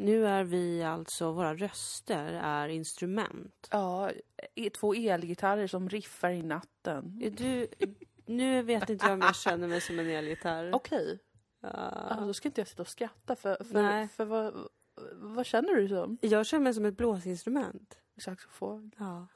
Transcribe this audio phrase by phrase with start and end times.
[0.00, 3.68] Nu är vi alltså, våra röster är instrument.
[3.70, 4.10] Ja,
[4.54, 7.20] e- två elgitarrer som riffar i natten.
[7.22, 7.66] Är Du,
[8.26, 10.72] nu vet inte jag om jag känner mig som en elgitarr.
[10.74, 11.18] Okej,
[11.60, 11.68] Ja.
[12.10, 14.08] ja, då ska inte jag sitta och skratta för, för, Nej.
[14.08, 14.54] för vad,
[15.14, 16.18] vad känner du som?
[16.20, 17.98] Jag känner mig som ett blåsinstrument.
[18.20, 18.92] Saxofon.
[18.98, 19.26] Ja.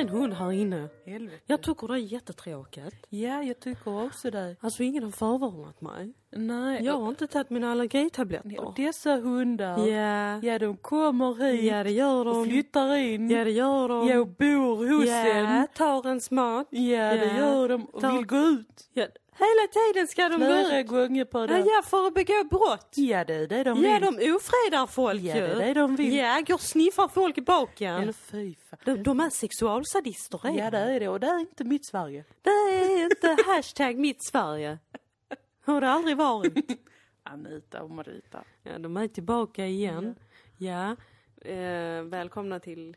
[0.00, 0.88] En hund här inne.
[1.06, 1.42] Helvete.
[1.46, 3.06] Jag tycker det är jättetråkigt.
[3.08, 4.56] Ja, jag tycker också det.
[4.60, 6.12] Alltså ingen har förvarnat mig.
[6.30, 8.60] Nej, Jag har inte tagit mina allergitabletter.
[8.60, 12.44] och dessa hundar, Ja, ja de kommer hit ja det gör och de.
[12.44, 13.30] flyttar in.
[13.30, 14.08] Ja det gör de.
[14.08, 15.66] Ja, och bor hos Ja, en.
[15.76, 16.66] tar ens mat.
[16.70, 16.80] Ja,
[17.14, 17.36] det Ja.
[17.38, 17.84] gör de.
[17.84, 19.06] Och Ta- vill gå ut Ja,
[19.38, 20.86] hela tiden ska de gå flera ut.
[20.86, 21.60] gånger per Ja, dag.
[21.66, 22.92] ja, för att begå brott.
[22.96, 24.18] Ja, det är det de Ja, vill.
[24.18, 26.14] de ofredar folk Ja, det är det de vill.
[26.16, 28.06] Ja, går och sniffar folk i baken.
[28.06, 28.78] Ja, fy fan.
[28.84, 31.08] De, de är sexualsadister är Ja, det är det.
[31.08, 32.24] Och det är inte mitt Sverige.
[32.42, 34.78] Det är inte hashtag mitt Sverige.
[35.64, 36.80] Har det aldrig varit.
[37.22, 38.44] Anita och Marita.
[38.62, 40.14] Ja, de är tillbaka igen.
[40.56, 40.96] Ja.
[41.50, 42.96] Eh, välkomna till...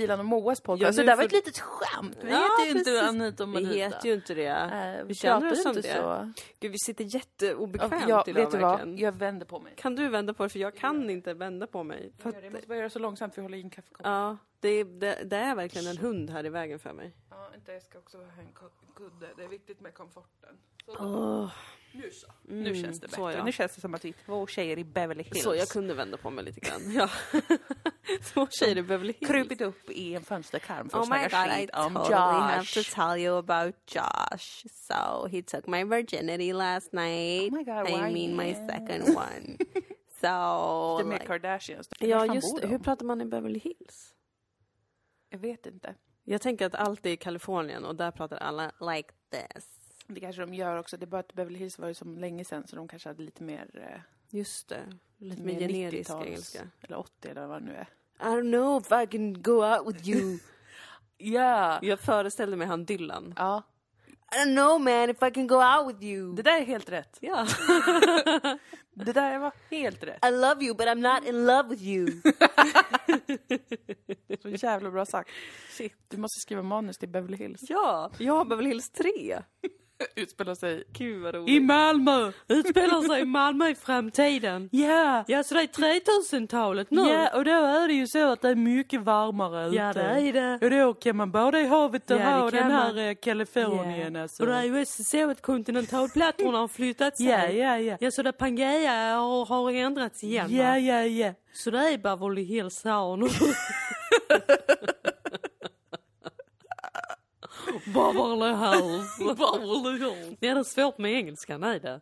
[0.00, 0.82] Dilan och Moas podcast.
[0.82, 2.18] Ja, så det där var får- ett litet skämt.
[2.22, 3.02] Vi Ja, heter ju inte.
[3.02, 3.74] Anita och Vi Marita.
[3.74, 4.66] heter ju inte det.
[4.66, 5.94] Nej, vi känner oss inte det.
[5.94, 6.32] så.
[6.60, 8.88] Gud, vi sitter jätteobekvämt Ja, idag vet du vad?
[8.98, 9.72] Jag vänder på mig.
[9.76, 10.48] Kan du vända på det?
[10.48, 12.12] För jag kan inte vända på mig.
[12.18, 14.06] För att, Jag måste bara göra så långsamt för jag håller i en kaffekopp.
[14.06, 17.12] ja, det, det, det är verkligen en hund här i vägen för mig.
[17.40, 19.28] Ja, inte, jag ska också ha en ko- kudde.
[19.36, 20.58] Det är viktigt med komforten.
[20.86, 21.50] Så, Åh,
[21.92, 22.26] nu så.
[22.42, 23.38] Nu Mm, känns det så bättre.
[23.38, 23.44] ja.
[23.44, 25.42] Nu känns det som att vi är två tjejer i Beverly Hills.
[25.42, 26.80] så jag kunde vända på mig lite grann.
[26.92, 27.10] Ja.
[28.22, 29.30] Små tjejer i Beverly Hills.
[29.30, 32.40] krupit upp i en fönsterkarm för att Oh my snacka god, I skit om totally
[32.40, 34.66] have to tell you about Josh.
[34.72, 37.52] So he took my virginity last night.
[37.52, 38.12] Oh my God, I why?
[38.26, 39.56] mean my second one.
[40.20, 40.26] So...
[40.26, 41.88] Det är med like- Kardashians.
[42.00, 42.62] ja, just det.
[42.62, 42.68] de?
[42.68, 44.14] Hur pratar man i Beverly Hills?
[45.30, 45.94] Jag vet inte.
[46.30, 49.66] Jag tänker att allt är i Kalifornien och där pratar alla like this.
[50.06, 50.96] Det kanske de gör också.
[50.96, 53.22] Det är bara att Beverly Hills var ju som länge sedan så de kanske hade
[53.22, 54.00] lite mer, eh,
[54.30, 54.80] Just det.
[55.18, 56.70] Lite mer mer generisk 90-tals, engelska.
[56.80, 57.88] Eller 80 eller vad det nu är.
[58.20, 60.38] I don't know if I can go out with you.
[61.20, 61.78] Ja!
[61.82, 63.34] Jag föreställde mig han Dylan.
[63.36, 63.62] Ja,
[64.30, 66.34] I don't know man if I can go out with you.
[66.34, 67.18] det där är helt rätt.
[67.20, 67.46] Ja.
[69.04, 70.24] Det där var helt rätt.
[70.26, 72.20] I love you but I'm not in love with you.
[74.42, 75.30] Så jävla bra sagt.
[76.08, 77.60] Du måste skriva manus till Beverly Hills.
[77.68, 79.42] Ja, jag har Beverly Hills 3.
[80.16, 81.60] Utspelar sig Gud vad i.
[81.60, 82.32] Malmö!
[82.48, 84.68] Utspelar sig i Malmö i framtiden.
[84.72, 85.24] Ja!
[85.28, 87.00] Ja, så det är 3000-talet nu.
[87.08, 90.02] Ja, och då är det ju så att det är mycket varmare Ja, ute.
[90.02, 90.66] det är det.
[90.66, 92.98] Och då kan man bada i havet och Ja, ha den här man.
[93.08, 94.42] eh, Kalifornien alltså.
[94.42, 97.26] Och det är ju så att kontinentalplattorna har flyttat sig.
[97.26, 97.96] Ja, ja, ja.
[98.00, 100.56] Ja, så det Pangea har, har ändrats igen.
[100.56, 101.32] Ja, ja, ja.
[101.52, 103.26] Så det är Beverly Hills här nu.
[107.86, 109.18] Beverly Hills.
[109.18, 110.36] Beverly Hills.
[110.40, 112.00] Ja, det är svårt med engelskan, är det.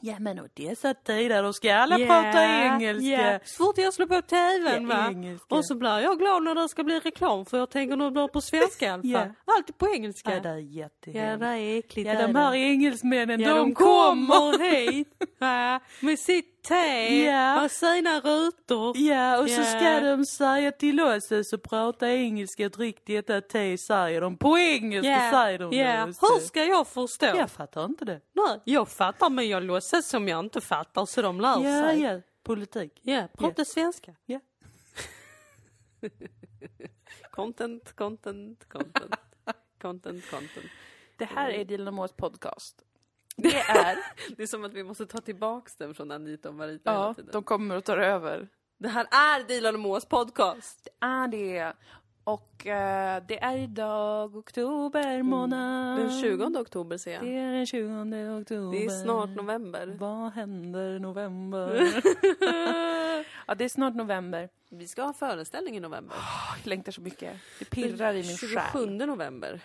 [0.00, 3.32] Ja, men och dessa tider, då ska alla Ja, prata engelska.
[3.32, 3.38] ja.
[3.44, 5.08] Så fort jag slår på tvn Ja, va.
[5.10, 5.54] engelska.
[5.54, 8.28] Och så blir jag glad när det ska bli reklam för jag tänker nog bli
[8.28, 9.10] på svenska i alla fall.
[9.46, 9.54] Ja.
[9.56, 10.34] Alltid på engelska.
[10.34, 11.40] Ja, det är Ja, jättehemskt.
[11.40, 12.08] det är äckligt.
[12.08, 14.58] Ja, de här engelsmännen, Ja, de, kommer!
[14.70, 15.08] hit
[15.38, 17.64] ja, med sitt te Ja.
[17.64, 18.96] och sina rutor.
[18.98, 19.64] Ja, och så Ja.
[19.64, 24.36] ska de säga till oss så prata engelska, drick detta te, säger de.
[24.36, 26.04] På engelska säger de det.
[26.20, 27.26] Hur ska jag förstå?
[27.26, 28.20] Jag fattar inte det.
[28.32, 32.00] Nej, jag fattar men jag låtsas som jag inte fattar så de lär Ja, sig.
[32.02, 32.20] ja.
[32.42, 33.00] Politik.
[33.02, 34.14] Ja, prata svenska.
[34.26, 34.40] Ja.
[37.30, 39.14] Content, content, content.
[39.80, 40.66] Content, content.
[41.18, 42.82] Det här är Dilan och Moas podcast.
[43.38, 43.98] Det är,
[44.36, 47.14] Det är som att vi måste ta tillbaks den från Anita och Marita hela ja,
[47.14, 47.30] tiden.
[47.32, 48.48] de kommer och tar över.
[48.78, 50.88] Det här är Dilan och Moas podcast.
[51.00, 51.72] är det.
[52.24, 55.98] Och eh, det är idag oktober månad.
[55.98, 57.22] Den 20 oktober ser jag.
[57.22, 58.78] Det är den 20 oktober.
[58.78, 59.96] Det är snart november.
[59.98, 61.74] Vad händer november?
[63.46, 64.48] ja, det är snart november.
[64.70, 66.16] Vi ska ha föreställning i november.
[66.58, 67.36] Jag längtar så mycket.
[67.58, 69.06] Det pirrar i min 27 själ.
[69.06, 69.60] november.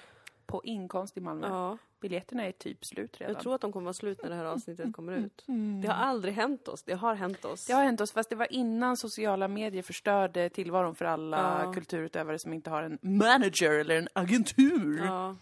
[0.45, 1.48] På inkomst i Malmö.
[1.48, 3.33] Ja, Biljetterna är typ slut redan.
[3.33, 5.44] jag tror att de kommer vara slut när det här avsnittet kommer ut.
[5.81, 6.83] Det har aldrig hänt oss.
[6.83, 7.65] Det har hänt oss.
[7.65, 11.73] Det har hänt oss, fast det var innan sociala medier förstörde tillvaron för alla Ja.
[11.73, 15.01] kulturutövare som inte har en manager eller en agentur.
[15.05, 15.35] Ja.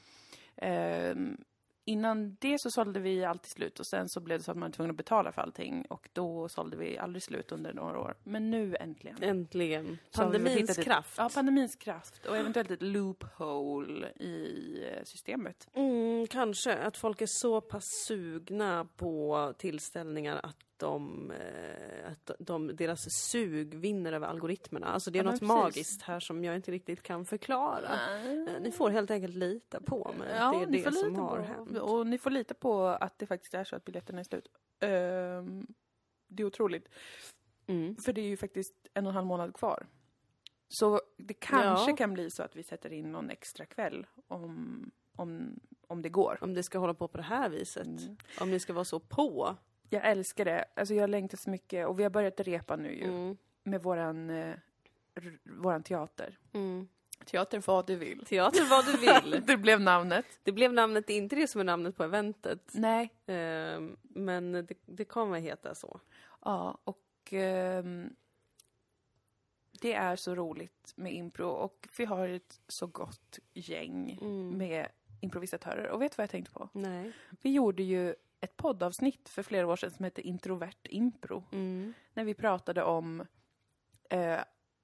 [0.57, 1.37] Ehm,
[1.85, 4.69] innan det så sålde vi alltid slut och sen så blev det så att man
[4.69, 8.15] var tvungen att betala för allting och då sålde vi aldrig slut under några år.
[8.23, 9.23] Men nu äntligen.
[9.23, 9.97] Äntligen.
[10.15, 11.13] Pandemins ett- kraft.
[11.17, 15.67] Ja, pandemins kraft och eventuellt ett loophole i eh, systemet.
[15.73, 22.75] Mm, kanske att folk är så pass sugna på tillställningar att de, eh, att de,
[22.75, 24.87] deras sug vinner över algoritmerna.
[24.87, 25.47] Alltså det är Ja, något precis.
[25.47, 27.89] magiskt här som jag inte riktigt kan förklara.
[28.25, 30.27] Eh, Ni får helt enkelt lita på mig.
[30.39, 31.77] Ja, det är det som har på, hänt.
[31.77, 34.47] Och ni får lita på att det faktiskt är så att biljetterna är slut.
[34.79, 35.67] Ehm,
[36.27, 36.89] det är otroligt.
[37.67, 37.95] Mm.
[37.95, 39.87] För det är ju faktiskt en och en halv månad kvar.
[40.67, 41.97] Så det kanske Ja.
[41.97, 46.37] kan bli så att vi sätter in någon extra kväll om, om, om det går.
[46.41, 47.87] Om det ska hålla på på det här viset.
[47.87, 48.17] Mm.
[48.39, 49.55] Om ni ska vara så på.
[49.93, 50.65] Jag älskar det.
[50.75, 53.37] Alltså jag längtar så mycket och vi har börjat repa nu ju Mm.
[53.63, 54.55] med våran, eh,
[55.43, 56.37] våran teater.
[56.53, 56.87] Mm.
[57.25, 58.25] Teater vad du vill.
[58.25, 59.41] Teater vad du vill.
[59.47, 60.25] Det blev namnet.
[60.43, 62.71] Det blev namnet, det är inte det som är namnet på eventet.
[62.73, 63.13] Nej.
[63.25, 65.99] Ehm, men det, det kommer heta så.
[66.45, 68.15] Ja, och ehm,
[69.81, 74.57] det är så roligt med impro och vi har ett så gott gäng Mm.
[74.57, 74.87] med
[75.21, 75.89] improvisatörer.
[75.89, 76.69] Och vet du vad jag tänkte på?
[76.73, 77.11] Nej.
[77.41, 81.43] Vi gjorde ju ett poddavsnitt för flera år sedan som hette Introvert impro.
[81.51, 81.93] Mm.
[82.13, 83.25] När vi pratade om
[84.09, 84.39] eh,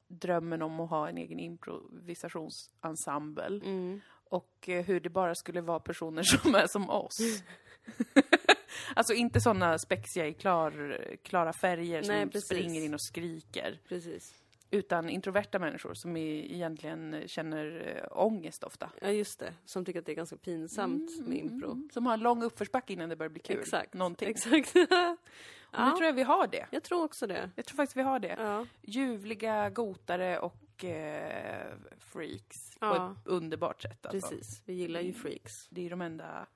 [0.07, 4.01] drömmen om att ha en egen improvisationsensemble Mm.
[4.09, 7.17] och eh, hur det bara skulle vara personer som är som oss.
[8.95, 12.45] alltså inte sådana spexiga i klar, klara färger som precis.
[12.45, 13.79] springer in och skriker.
[13.87, 14.43] Precis.
[14.71, 18.91] Utan introverta människor som egentligen känner eh, ångest ofta.
[19.01, 19.53] Ja, just det.
[19.65, 21.71] Som tycker att det är ganska pinsamt med impro.
[21.71, 23.59] Mm, Som har en lång uppförsbacke innan det börjar bli kul.
[23.59, 23.93] Exakt.
[23.93, 24.29] Någonting.
[24.29, 24.75] Exakt.
[25.69, 26.65] Och nu tror jag vi har det.
[26.71, 27.49] Jag tror också det.
[27.55, 28.35] Jag tror faktiskt vi har det.
[28.39, 28.65] Ja.
[28.81, 33.11] Ljuvliga gotare och eh, freaks på Ja.
[33.21, 34.05] ett underbart sätt.
[34.05, 34.29] Alltså.
[34.29, 34.61] Precis.
[34.65, 35.67] Vi gillar ju freaks.
[35.69, 36.47] Det är de enda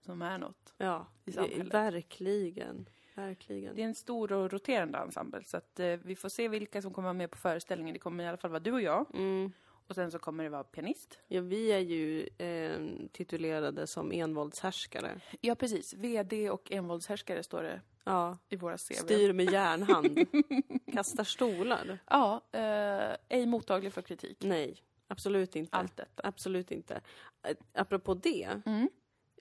[0.00, 0.74] som är något.
[0.76, 1.74] Ja, I samhället.
[1.74, 2.88] verkligen.
[3.18, 3.74] Verkligen.
[3.74, 6.92] Det är en stor och roterande ensemble så att eh, vi får se vilka som
[6.92, 7.92] kommer vara med på föreställningen.
[7.92, 9.06] Det kommer i alla fall vara du och jag.
[9.14, 9.52] Mm.
[9.88, 11.18] Och sen så kommer det vara pianist.
[11.28, 15.20] Ja, vi är ju eh, titulerade som envåldshärskare.
[15.40, 15.94] Ja, precis.
[15.94, 18.92] VD och envåldshärskare står det Ja, i våra CV.
[18.94, 20.18] styr med järnhand.
[20.92, 21.98] Kastar stolar.
[22.10, 24.38] Ja, eh, ej mottaglig för kritik.
[24.40, 25.76] Nej, absolut inte.
[25.76, 26.22] Allt detta.
[26.24, 27.00] Absolut inte.
[27.42, 28.48] Eh, Apropå det.
[28.66, 28.88] Mm.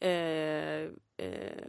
[0.01, 0.91] Eh,
[1.27, 1.67] eh,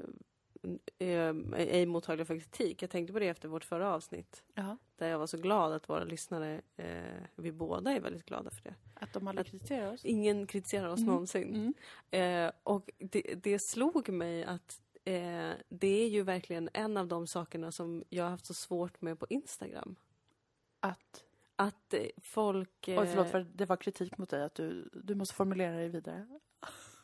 [0.98, 2.82] ej mottaglig för kritik.
[2.82, 4.42] Jag tänkte på det efter vårt förra avsnitt.
[4.54, 4.76] Ja.
[4.96, 8.62] Där jag var så glad att våra lyssnare, eh, vi båda är väldigt glada för
[8.62, 8.74] det.
[8.94, 10.04] Att de aldrig kritiserar oss.
[10.04, 11.10] Ingen kritiserar oss Mm.
[11.10, 11.74] någonsin.
[12.10, 12.46] Mm.
[12.46, 17.26] Eh, och det, det slog mig att eh, det är ju verkligen en av de
[17.26, 19.96] sakerna som jag har haft så svårt med på Instagram.
[20.80, 21.24] Att...
[21.56, 22.88] Att eh, folk...
[22.88, 25.88] Eh, Oj, förlåt för det var kritik mot dig att du, du måste formulera dig
[25.88, 26.26] vidare.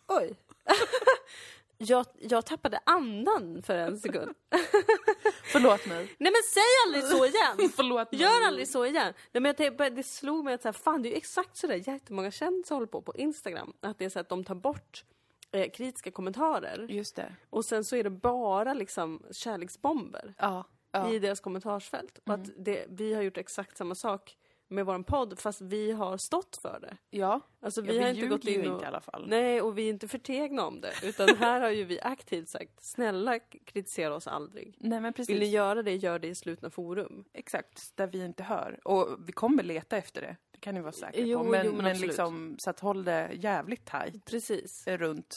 [0.07, 0.37] Oj.
[1.85, 4.35] jag, jag tappade andan för en sekund.
[5.45, 6.15] Förlåt mig.
[6.19, 7.71] Nej men säg aldrig så igen!
[7.77, 8.21] Förlåt mig.
[8.21, 9.13] Gör aldrig så igen!
[9.33, 11.57] Nej, men jag tänkte, det slog mig att så här, fan, det är ju exakt
[11.57, 13.73] så där jättemånga kändisar håller på på Instagram.
[13.81, 15.05] Att det är så att de tar bort
[15.53, 17.35] eh, kritiska kommentarer Just det.
[17.51, 20.65] och sen så är det bara liksom kärleksbomber Ja.
[20.93, 21.11] ja.
[21.13, 22.19] i deras kommentarsfält.
[22.27, 24.37] Och att det, vi har gjort exakt samma sak
[24.69, 26.97] med vår podd fast vi har stått för det.
[27.11, 27.41] ja.
[27.61, 28.67] Alltså Ja, vi, har inte gått in och...
[28.67, 29.25] inte i alla fall.
[29.29, 30.93] Nej, och vi är inte förtegna om det.
[31.03, 34.77] Utan här har ju vi aktivt sagt, snälla kritisera oss aldrig.
[34.81, 35.31] Nej men precis.
[35.35, 37.25] Vill ni göra det, gör det i slutna forum.
[37.33, 38.81] Exakt, där vi inte hör.
[38.85, 40.37] Och vi kommer leta efter det.
[40.53, 41.45] Det kan ni vara säkra Jo, på.
[41.45, 44.85] Men, jo, men men, liksom, så att håll det jävligt tajt Precis.
[44.87, 45.35] runt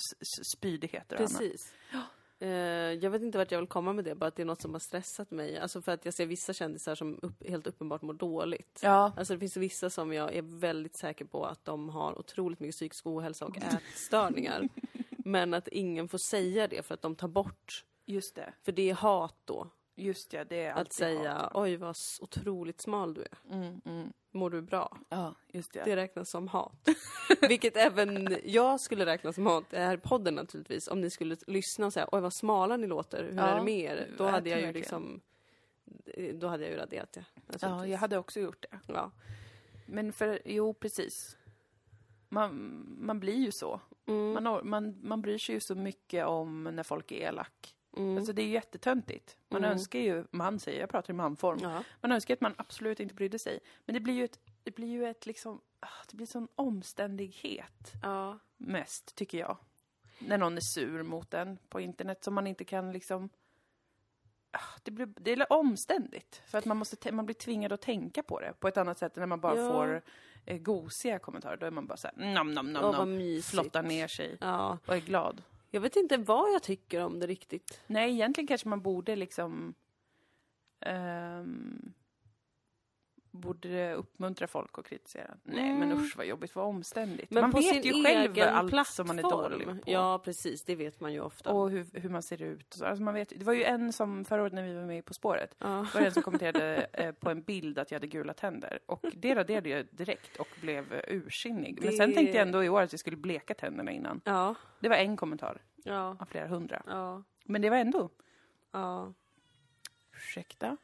[0.56, 1.38] spydigheter och annat.
[1.38, 1.74] Precis.
[1.94, 2.00] Eh,
[3.02, 4.74] jag vet inte vart jag vill komma med det, bara att det är något som
[4.74, 5.58] har stressat mig.
[5.60, 8.80] Alltså för att jag ser vissa kändisar som upp, helt uppenbart mår dåligt.
[8.84, 12.60] Ja, Alltså det finns vissa som jag är väldigt säker på att de har otroligt
[12.60, 14.70] mycket psykisk ohälsa och ätstörningar.
[15.10, 18.54] men att ingen får säga det för att de tar bort, just det.
[18.64, 19.68] för det är hat då.
[20.00, 21.52] Just det, det är Att säga hat.
[21.54, 23.56] oj vad otroligt smal du är.
[23.56, 24.14] Mm, mm.
[24.32, 24.98] Mår du bra?
[25.10, 25.84] Ja, just det.
[25.84, 26.90] Det räknas som hat.
[27.50, 30.88] Vilket även jag skulle räkna som hat, det här är podden naturligtvis.
[30.88, 33.64] Om ni skulle lyssna och säga oj vad smala ni låter, hur Ja, är det
[33.64, 34.10] med er?
[34.18, 35.22] Då jag hade jag tror ju liksom
[36.34, 37.26] Då hade jag ju raderat det.
[37.62, 38.80] Ja, jag hade också gjort det.
[38.94, 39.12] ja.
[39.86, 41.38] Men för, jo precis.
[42.30, 43.82] Man, man blir ju så.
[44.06, 44.44] Mm.
[44.44, 47.74] Man, man, man bryr sig ju så mycket om när folk är elak.
[47.98, 48.18] Mm.
[48.18, 49.38] Alltså det är jättetöntigt.
[49.50, 49.72] Man Mm.
[49.72, 51.60] önskar ju, man säger, jag pratar i manform.
[51.62, 51.84] ja.
[52.02, 53.60] Man önskar att man absolut inte brydde sig.
[53.86, 57.94] Men det blir ju ett, det blir ju ett liksom, ah, det blir sån omständighet
[58.04, 58.40] ja.
[58.58, 59.58] mest, tycker jag.
[60.20, 63.30] När någon är sur mot en på internet som man inte kan liksom...
[64.52, 66.42] ah, Det, blir, det är omständigt.
[66.46, 69.18] För att man, måste, man blir tvingad att tänka på det på ett annat sätt
[69.18, 69.72] än när man bara Ja.
[69.74, 70.02] får
[70.46, 71.58] eh, gosiga kommentarer.
[71.58, 73.42] Då är man bara såhär, nam, nam, nam, nam.
[73.44, 74.78] Flottar ner sig Ja.
[74.88, 75.42] och är glad.
[75.78, 77.82] Jag vet inte vad jag tycker om det riktigt.
[77.88, 79.74] Nej, egentligen kanske man borde liksom...
[80.86, 81.94] um,
[83.38, 85.38] borde det uppmuntra folk att kritisera?
[85.44, 86.04] Nej, men Mm.
[86.04, 87.32] usch vad jobbigt, vad omständigt.
[87.32, 89.08] Men man på vet ju själv allt plattform.
[89.08, 89.76] som man är dålig på.
[89.86, 90.64] Ja, precis.
[90.64, 91.54] Det vet man ju ofta.
[91.54, 92.68] Och hur, hur man ser ut.
[92.74, 92.86] och så.
[92.86, 95.14] Alltså man vet, det var ju en som förra året när vi var med På
[95.14, 95.68] spåret, ja.
[95.94, 98.80] var det en som kommenterade eh, på en bild att jag hade gula tänder.
[98.86, 101.80] Och det raderade jag direkt och blev eh, ursinnig.
[101.82, 104.22] Men sen tänkte jag ändå i år att jag skulle bleka tänderna innan.
[104.24, 106.82] ja, Det var en kommentar ja, av flera hundra.
[106.88, 108.10] ja, Men det var ändå,
[108.72, 109.14] ja.
[110.16, 110.78] ursäkta?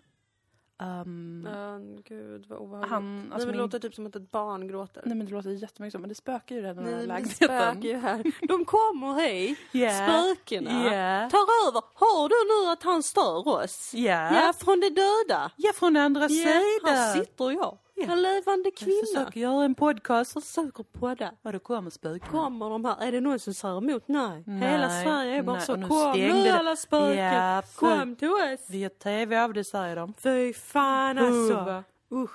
[0.83, 1.77] Um, Ja,
[2.15, 2.89] gud vad obehagligt.
[2.91, 5.03] han, Nej, alltså men det min, låter typ som att ett barn gråter.
[5.05, 7.21] nej men det låter jättemycket så, men det spökar ju redan i den här Nej,
[7.23, 7.81] det spökar lägenheten.
[7.89, 8.47] ju här.
[8.47, 10.09] De kommer hit, Yeah.
[10.09, 10.71] spökena.
[10.71, 11.29] Yeah.
[11.29, 11.37] Tar
[11.67, 11.81] över.
[11.95, 13.91] Hör du nu att han stör oss?
[13.93, 14.33] Ja.
[14.45, 15.51] Ja, från de döda.
[15.55, 16.95] Ja, från andra Ja, sidan.
[16.95, 17.77] här sitter jag.
[17.95, 18.03] Ja.
[18.11, 19.01] En levande Jag kvinna.
[19.05, 20.33] försöker göra en podcast.
[20.33, 21.31] Försöker podda.
[21.41, 22.29] Vad det kommer spöken.
[22.29, 23.01] Kommer de här?
[23.07, 24.07] Är det någon som säger emot?
[24.07, 24.43] Nej.
[24.47, 25.73] Hela Nej, Sverige är bara nej, så.
[25.73, 26.53] och nu Kom nu det.
[26.53, 27.17] alla spöken.
[27.25, 28.69] Ja, Kom till oss.
[28.69, 30.13] Vi har tv av det säger de.
[30.13, 31.83] Fy fan alltså.
[32.11, 32.31] Usch.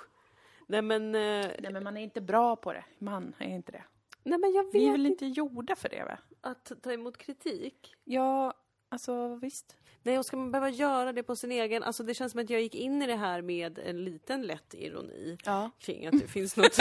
[0.67, 1.21] Nej men, eh,
[1.61, 2.85] Nej men man är inte bra på det.
[2.99, 3.85] Man är inte det.
[4.23, 6.19] nej men jag vet Vi är väl inte inte gjorda för det va?
[6.41, 7.95] att ta emot kritik.
[8.05, 8.53] Ja,
[8.89, 9.77] alltså visst.
[10.03, 11.83] Nej, och ska man behöva göra det på sin egen...
[11.83, 14.75] Alltså det känns som att jag gick in i det här med en liten lätt
[14.75, 15.71] ironi Ja.
[15.79, 16.77] kring att det finns något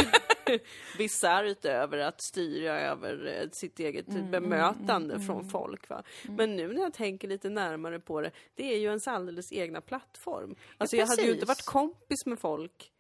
[0.98, 5.90] bisarrt över att styra över eh, sitt eget Mm, bemötande från folk.
[5.90, 6.04] Va?
[6.24, 9.82] Men nu när jag tänker lite närmare på det, det är ju ens alldeles egna
[9.82, 10.56] plattform.
[10.78, 12.92] Alltså jag hade ju inte varit kompis med folk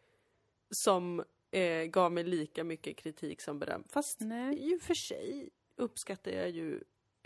[0.72, 3.84] som eh, gav mig lika mycket kritik som beröm.
[3.90, 4.72] Fast Nej.
[4.72, 6.84] i och för sig uppskattar jag ju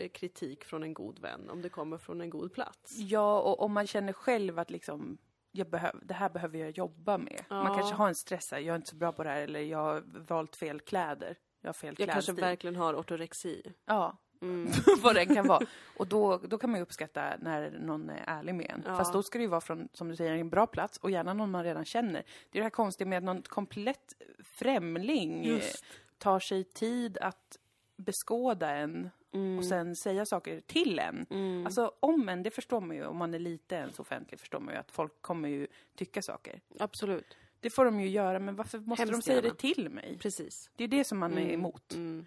[0.08, 2.98] kritik från en god vän om det kommer från en god plats.
[2.98, 5.18] Ja, och om man känner själv att liksom
[5.52, 7.44] jag behöv, det här behöver jag jobba med.
[7.50, 7.74] Man Ja.
[7.74, 9.78] kanske har en stress här, jag är inte så bra på det här eller jag
[9.78, 11.36] har valt fel kläder.
[11.60, 12.44] Jag har fel Jag kanske klädstil.
[12.44, 13.62] verkligen har ortorexi.
[13.86, 14.70] Ja, Mm.
[15.02, 15.66] vad den kan vara.
[15.98, 18.82] Och då, då kan man ju uppskatta när någon är ärlig med en.
[18.86, 18.96] Ja.
[18.96, 21.32] Fast då ska det ju vara från, som du säger, en bra plats och gärna
[21.34, 22.22] någon man redan känner.
[22.50, 25.84] Det är det här konstiga med att någon komplett främling eh, Just.
[26.18, 27.58] tar sig tid att
[27.96, 29.58] beskåda en Mm.
[29.58, 31.26] och sen säga saker till en.
[31.30, 31.66] Mm.
[31.66, 34.74] Alltså om en, det förstår man ju, om man är lite ens offentlig förstår man
[34.74, 36.60] ju att folk kommer ju tycka saker.
[36.78, 37.36] Absolut.
[37.60, 39.48] Det får de ju göra, men varför måste Hemskt de säga gärna.
[39.48, 40.18] det till mig?
[40.18, 40.70] Precis.
[40.76, 41.54] Det är det som man är Mm.
[41.54, 41.94] emot.
[41.94, 42.26] Mm.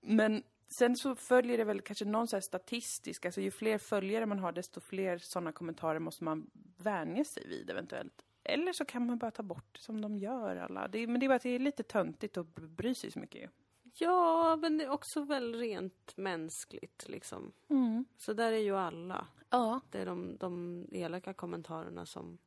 [0.00, 4.26] Men sen så följer det väl kanske någon så här statistisk, alltså ju fler följare
[4.26, 8.24] man har desto fler sådana kommentarer måste man vänja sig vid eventuellt.
[8.44, 10.88] Eller så kan man bara ta bort som de gör alla.
[10.88, 13.18] Det är, men det är bara att det är lite töntigt att bry sig så
[13.18, 13.50] mycket.
[13.94, 17.52] Ja, men det är också väl rent mänskligt liksom.
[17.70, 18.04] Mm.
[18.18, 19.26] Så där är ju alla.
[19.50, 19.80] Ja.
[19.90, 22.38] Det är de, de elaka kommentarerna som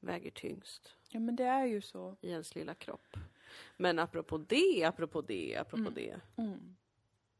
[0.00, 2.16] väger tyngst ja, men det är ju så.
[2.20, 3.16] i ens lilla kropp.
[3.76, 5.94] Men apropå det, apropå det, apropå Mm.
[5.94, 6.20] det.
[6.42, 6.76] Mm.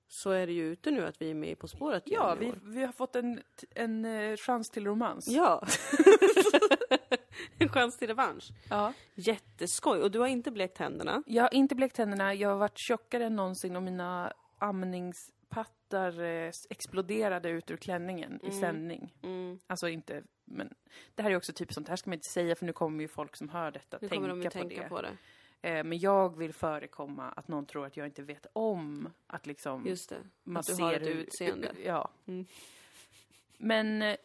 [0.09, 2.85] Så är det ju ute nu att vi är med På spåret Ja, vi, vi
[2.85, 5.29] har fått en, en eh, chans till romans.
[5.29, 5.67] Ja.
[7.59, 8.45] en chans till revansch.
[8.71, 8.93] ja.
[9.15, 10.01] Jätteskoj.
[10.03, 11.23] Och du har inte blekt händerna.
[11.27, 16.51] Jag har inte blekt tänderna, jag har varit tjockare än någonsin och mina amningspattar eh,
[16.71, 18.61] exploderade ut ur klänningen i Mm.
[18.61, 19.15] sändning.
[19.23, 19.59] Mm.
[19.67, 20.75] Alltså inte, men
[21.15, 23.09] det här är också typ sånt här ska man inte säga för nu kommer ju
[23.09, 24.89] folk som hör detta Nu tänka, de på, tänka det.
[24.89, 25.17] på det.
[25.63, 29.87] Eh, men jag vill förekomma att någon tror att jag inte vet om att liksom
[29.87, 30.17] Just det.
[30.45, 31.73] man att du har ett hur- utseende.
[31.85, 32.11] Ja.
[32.27, 32.47] Mm.
[33.59, 34.17] Men eh,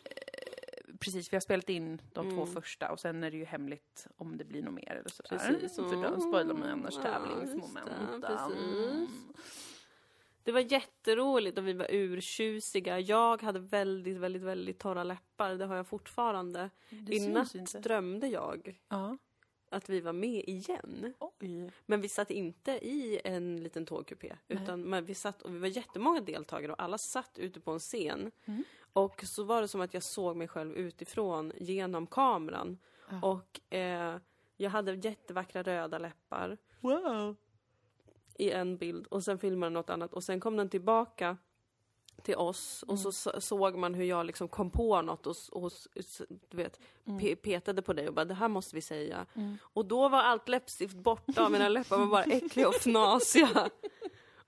[0.98, 2.54] precis, vi har spelat in de två Mm.
[2.54, 5.30] första och sen är det ju hemligt om det blir något mer eller sådär.
[5.60, 5.75] Precis.
[5.75, 7.89] För de spoilar man annars Ja, tävlingsmoment.
[8.12, 8.58] just det.
[8.58, 9.08] Mm.
[10.54, 13.00] Var jätteroligt och vi var urtjusiga.
[13.00, 15.56] Jag hade väldigt, väldigt, väldigt torra läppar.
[15.56, 16.70] Det har jag fortfarande.
[16.89, 19.18] Det I natt drömde jag Ja.
[19.70, 21.13] att vi var med igen.
[21.20, 21.72] Oj.
[21.86, 24.36] Men vi satt inte i en liten tågkupé.
[24.48, 28.32] Utan vi satt, och vi var jättemånga deltagare och alla satt ute på en scen.
[28.46, 28.63] Mm.
[28.98, 32.77] Och så var det som att jag såg mig själv utifrån genom kameran.
[33.10, 33.27] Ja.
[33.27, 34.18] Och eh,
[34.58, 37.36] jag hade jättevackra röda läppar Wow.
[38.38, 41.38] i en bild och sen filmade något annat och sen kom den tillbaka
[42.24, 45.72] till oss och så så- såg man hur jag liksom kom på något och, och
[46.50, 49.25] du vet, pe- petade på dig och bara det här måste vi säga.
[49.34, 49.58] Mm.
[49.62, 53.70] Och då var allt läppstift borta och mina läppar var bara äckliga och fnasiga.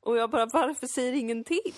[0.09, 1.73] Och jag bara, varför säger ingen till?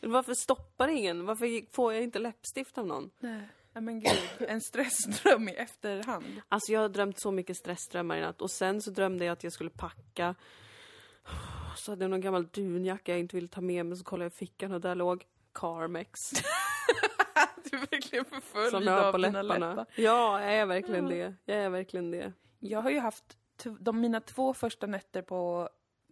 [0.00, 1.26] Varför stoppar ingen?
[1.26, 3.10] Varför får jag inte läppstift av någon?
[3.20, 3.48] Nej.
[3.72, 6.24] Ja, men gud, en stressdröm i efterhand.
[6.48, 9.44] Alltså jag har drömt så mycket stressdrömmar i natt och sen så drömde jag att
[9.44, 10.34] jag skulle packa.
[11.76, 14.32] Så hade jag någon gammal dunjacka jag inte ville ta med mig så kollade jag
[14.32, 16.20] i fickan och där låg Carmex.
[17.70, 19.70] Du är verkligen förföljd som jag har på läpparna.
[19.70, 19.86] läppar.
[19.96, 21.34] Ja, jag är verkligen det.
[21.44, 22.32] Jag är verkligen det.
[22.58, 23.24] Jag har ju haft
[23.80, 25.68] de, mina två första nätter på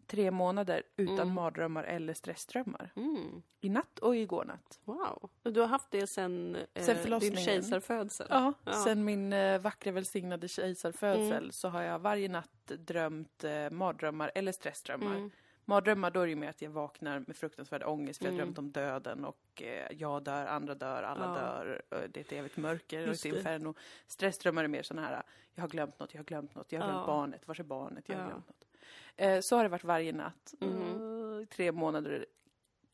[0.06, 1.34] tre månader utan Mm.
[1.34, 2.92] mardrömmar eller stressdrömmar.
[2.96, 3.42] Mm.
[3.60, 4.80] I natt och igår natt.
[4.84, 5.30] Wow.
[5.42, 8.26] Och du har haft det sen, eh, Sen din kejsarfödsel?
[8.30, 8.72] Ja, Ja.
[8.72, 11.52] sen min eh, vackra välsignade kejsarfödsel Mm.
[11.52, 15.16] så har jag varje natt drömt eh, mardrömmar eller stressdrömmar.
[15.16, 15.30] Mm.
[15.68, 18.34] Mardrömmar, då är det ju med att jag vaknar med fruktansvärd ångest för jag har
[18.38, 18.44] Mm.
[18.54, 21.34] drömt om döden och eh, jag dör, andra dör, alla Ja.
[21.40, 21.82] dör.
[21.90, 23.38] eh, Det är ett evigt mörker och Just ett det.
[23.38, 23.74] inferno.
[24.06, 25.22] Stressdrömmar är mer sådana här,
[25.54, 27.06] jag har glömt något, jag har glömt något, jag har glömt Ja.
[27.06, 28.65] barnet, var är barnet, jag har glömt något.
[29.16, 30.54] Eh, så har det varit varje natt.
[30.60, 32.26] Eh, tre månader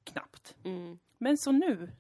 [0.04, 0.56] knappt.
[0.64, 0.98] Mm.
[1.18, 1.90] Men så nu,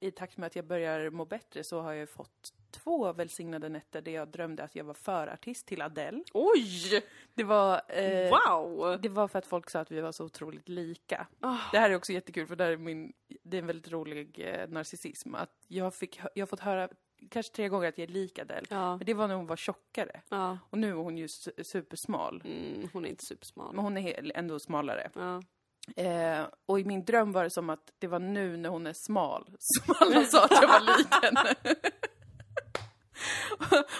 [0.00, 4.02] i takt med att jag börjar må bättre, så har jag fått två välsignade nätter
[4.02, 6.24] där jag drömde att jag var förartist till Adele.
[6.34, 7.02] Oj!
[7.34, 9.00] Det var, eh, Wow!
[9.00, 11.26] det var för att folk sa att vi var så otroligt lika.
[11.40, 11.58] Ah.
[11.72, 14.40] Det här är också jättekul för det, här är min, det är en väldigt rolig
[14.46, 15.34] eh, narcissism.
[15.34, 16.88] Att jag, fick, jag har fått höra
[17.30, 18.66] kanske tre gånger att jag är lik Adele.
[18.70, 18.96] Ja.
[18.96, 20.20] Men det var när hon var tjockare.
[20.28, 20.58] ja.
[20.70, 22.42] Och nu är hon ju su- supersmal.
[22.44, 23.74] Mm, hon är inte supersmal.
[23.74, 25.10] Men hon är ändå smalare.
[25.14, 25.42] Ja.
[25.96, 28.92] Eh, och i min dröm var det som att det var nu när hon är
[29.06, 31.54] smal som alla sa att jag var lik henne.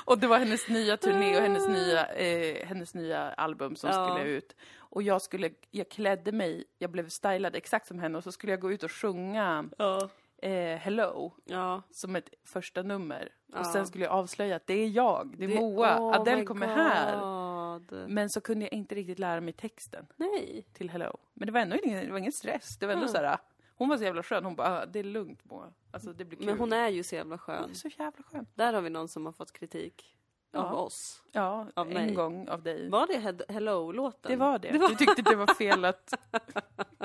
[0.04, 4.08] och det var hennes nya turné och hennes nya, eh, hennes nya album som Ja.
[4.14, 4.56] skulle ut.
[4.78, 8.52] Och jag skulle, jag klädde mig, jag blev stylad exakt som henne och så skulle
[8.52, 10.08] jag gå ut och sjunga Ja.
[10.42, 11.82] Eh, Hello Ja.
[11.90, 13.28] som ett första nummer.
[13.52, 13.60] Ja.
[13.60, 16.66] Och sen skulle jag avslöja att det är jag, det är Moa, oh Adele kommer
[16.66, 17.20] här.
[17.20, 18.04] God.
[18.08, 20.64] Men så kunde jag inte riktigt lära mig texten Nej.
[20.72, 21.18] till Hello.
[21.34, 22.76] Men det var ändå ingen, det var ingen stress.
[22.80, 23.08] Det var ändå Ja.
[23.08, 23.38] så här.
[23.76, 24.44] Hon var så jävla skön.
[24.44, 25.72] Hon bara, ah, det är lugnt Moa.
[25.90, 26.46] Alltså det blir kul.
[26.46, 27.70] Men hon är ju så jävla Hon skön.
[27.70, 28.46] är så jävla skön.
[28.54, 30.16] Där har vi någon som har fått kritik.
[30.54, 30.72] Av Ja.
[30.74, 31.22] oss.
[31.32, 32.14] Ja, Av en mig.
[32.14, 32.90] gång av dig.
[32.90, 34.30] Var det He- Hello-låten?
[34.30, 34.70] Det var det.
[34.72, 36.14] Du tyckte det var fel att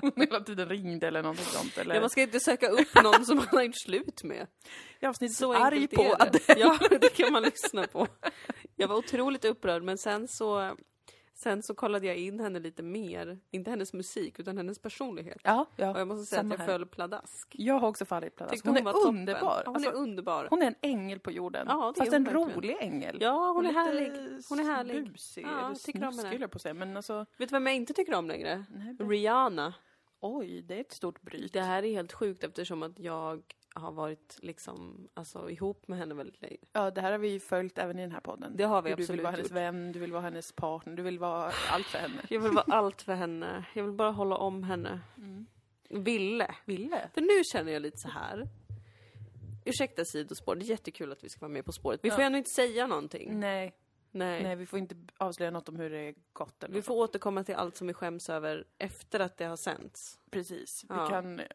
[0.01, 1.77] hon hela tiden ringde eller något sånt.
[1.77, 4.47] Eller Ja, man ska inte söka upp någon som man har gjort slut med.
[4.99, 6.15] i avsnittet Så arg på det.
[6.19, 6.59] Adele.
[6.59, 8.07] Ja, det kan man lyssna på.
[8.75, 10.75] Jag var otroligt upprörd, men sen så,
[11.37, 13.39] sen så kollade jag in henne lite mer.
[13.51, 15.37] Inte hennes musik, utan hennes personlighet.
[15.43, 15.97] Ja, Och ja.
[15.97, 16.65] jag måste säga att jag här.
[16.65, 17.55] föll pladask.
[17.57, 18.53] Jag har också fallit pladask.
[18.55, 19.39] Tyckte Hon, är underbar.
[19.41, 20.47] Ja, hon Alltså, är underbar.
[20.49, 21.65] hon är en ängel på jorden.
[21.69, 22.49] Ja, Fast hon en verkligen.
[22.55, 23.17] rolig ängel.
[23.21, 24.11] Ja, hon är härlig.
[24.49, 25.11] Hon är härlig.
[25.11, 25.99] Busig, Ja, eller snuskig
[26.31, 26.73] höll jag på att säga.
[26.73, 28.65] Men alltså, Vet du vem jag inte tycker om längre?
[28.75, 29.73] nej, men- Rihanna.
[30.21, 31.53] oj, det är ett stort bryt.
[31.53, 33.43] Det här är helt sjukt eftersom att jag
[33.79, 36.57] har varit liksom, alltså ihop med henne väldigt länge.
[36.73, 38.53] Ja, det här har vi ju följt även i den här podden.
[38.57, 39.57] Det har vi Hur Du vill absolut vara hennes gjort.
[39.57, 42.21] vän, du vill vara hennes partner, du vill vara allt för henne.
[42.29, 43.65] Jag vill vara allt för henne.
[43.75, 44.99] Jag vill bara hålla om henne.
[45.89, 46.55] Ville.
[46.65, 47.09] Ville?
[47.13, 48.47] För nu känner jag lite så här.
[49.65, 51.99] Ursäkta sidospår, det är jättekul att vi ska vara med På spåret.
[52.03, 52.25] Vi får Ja.
[52.25, 53.39] ändå inte säga någonting.
[53.39, 53.75] Nej,
[54.11, 54.43] Nej.
[54.43, 56.63] nej, vi får inte avslöja något om hur det är gått.
[56.63, 60.19] Eller Vi får återkomma till allt som vi skäms över efter att det har sänts.
[60.31, 60.85] Precis.
[60.89, 61.03] Ja.
[61.03, 61.45] Vi kan eh,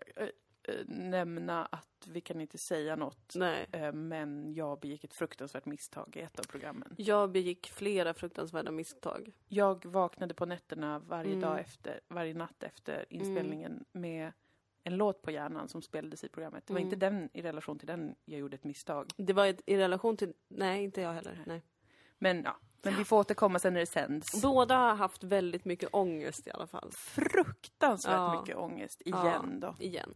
[0.86, 3.32] nämna att vi kan inte säga något.
[3.36, 3.66] Nej.
[3.72, 6.94] eh, Men jag begick ett fruktansvärt misstag i ett av programmen.
[6.98, 9.32] Jag begick flera fruktansvärda misstag.
[9.48, 11.40] Jag vaknade på nätterna varje Mm.
[11.40, 14.32] dag efter, varje natt efter inspelningen med
[14.84, 16.66] en låt på hjärnan som spelades i programmet.
[16.66, 16.86] Det var Mm.
[16.92, 19.10] inte den i relation till den jag gjorde ett misstag.
[19.16, 20.34] Det var ett, i relation till...
[20.48, 21.42] Nej, inte jag heller.
[21.46, 21.62] Nej.
[22.18, 24.42] Men ja, men vi får återkomma sen när det sänds.
[24.42, 26.90] Båda har haft väldigt mycket ångest i alla fall.
[26.92, 28.40] Fruktansvärt Ja.
[28.40, 29.26] mycket ångest Ja.
[29.28, 29.74] igen då.
[29.78, 30.14] Igen.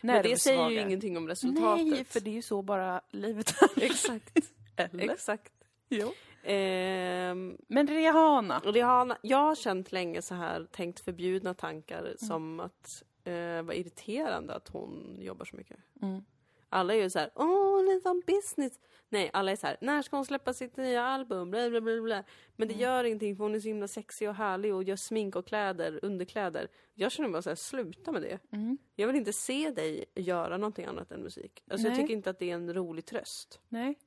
[0.00, 1.86] Men det säger ju ingenting om resultatet.
[1.86, 3.82] Nej, för det är ju så bara livet är.
[3.82, 4.38] Exakt.
[4.76, 5.10] Eller?
[5.12, 5.52] Exakt.
[5.88, 6.12] Jo.
[6.42, 12.16] Ehm, Men det har, jag har känt länge så här, tänkt förbjudna tankar Mm.
[12.18, 15.76] som att eh, vad irriterande att hon jobbar så mycket.
[16.02, 16.24] Mm.
[16.68, 18.80] Alla är ju så här, åh, lite om business.
[19.08, 21.50] Nej, alla är så här, när ska hon släppa sitt nya album?
[21.50, 22.24] Bla, bla, bla, bla.
[22.56, 22.82] Men det Mm.
[22.82, 26.00] gör ingenting för hon är så himla sexig och härlig och gör smink och kläder,
[26.02, 26.68] underkläder.
[26.94, 28.38] Jag känner bara så här, sluta med det.
[28.52, 28.78] Mm.
[28.94, 31.62] Jag vill inte se dig göra någonting annat än musik.
[31.70, 32.02] Alltså jag Nej.
[32.02, 33.60] tycker inte att det är en rolig tröst.
[33.68, 33.98] Nej.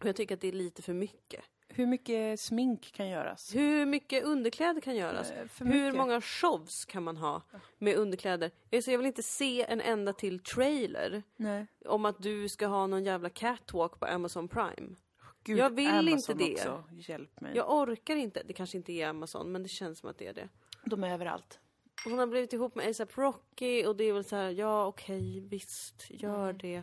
[0.00, 1.44] Och jag tycker att det är lite för mycket.
[1.72, 3.54] Hur mycket smink kan göras?
[3.54, 5.30] Hur mycket underkläder kan göras?
[5.30, 7.42] Eh, Hur många shows kan man ha
[7.78, 8.50] med underkläder?
[8.72, 11.66] Alltså jag vill inte se en enda till trailer Nej.
[11.86, 14.96] om att du ska ha någon jävla catwalk på Amazon Prime.
[15.44, 16.52] Gud, Jag vill Amazon inte det.
[16.52, 16.84] Också.
[16.92, 17.52] Hjälp mig.
[17.56, 18.42] Jag orkar inte.
[18.46, 20.48] Det kanske inte är Amazon, men det känns som att det är det.
[20.84, 21.58] De är överallt.
[22.04, 25.40] Hon har blivit ihop med ASAP Rocky och det är väl så här, ja okej,
[25.40, 26.58] visst, gör Mm.
[26.58, 26.82] det.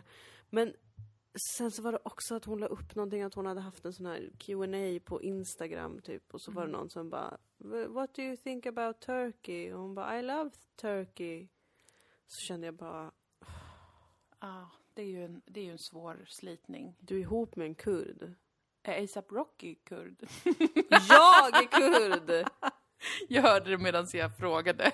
[0.50, 0.72] Men
[1.40, 3.92] sen så var det också att hon la upp någonting, att hon hade haft en
[3.92, 6.34] sån här Q&A på Instagram typ.
[6.34, 6.80] Och så var det Mm.
[6.80, 7.38] någon som bara,
[7.88, 9.72] what do you think about Turkey?
[9.72, 11.48] Och hon bara, I love Turkey.
[12.26, 13.12] Så kände jag bara,
[14.38, 16.96] Ah, det, är ju en, det är ju en svår slitning.
[17.00, 18.34] du är ihop med en kurd.
[18.82, 20.22] Är ASAP Rocky kurd?
[21.08, 22.48] Jag är kurd!
[23.28, 24.92] Jag hörde det medan jag frågade.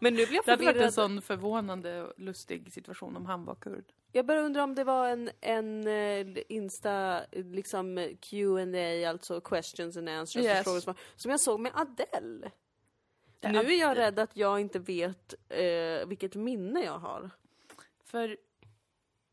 [0.00, 0.94] Men nu blir jag Det hade varit en förvirrad.
[0.94, 3.92] sån förvånande lustig situation om han var kurd.
[4.16, 10.08] Jag bara undrar om det var en, en eh, Insta, liksom Q&A alltså questions and
[10.08, 10.64] answers, Yes.
[10.64, 12.50] frågor och svar, som jag såg med Adele.
[13.40, 17.30] Det Nu är jag rädd att jag inte vet eh, vilket minne jag har.
[18.04, 18.36] För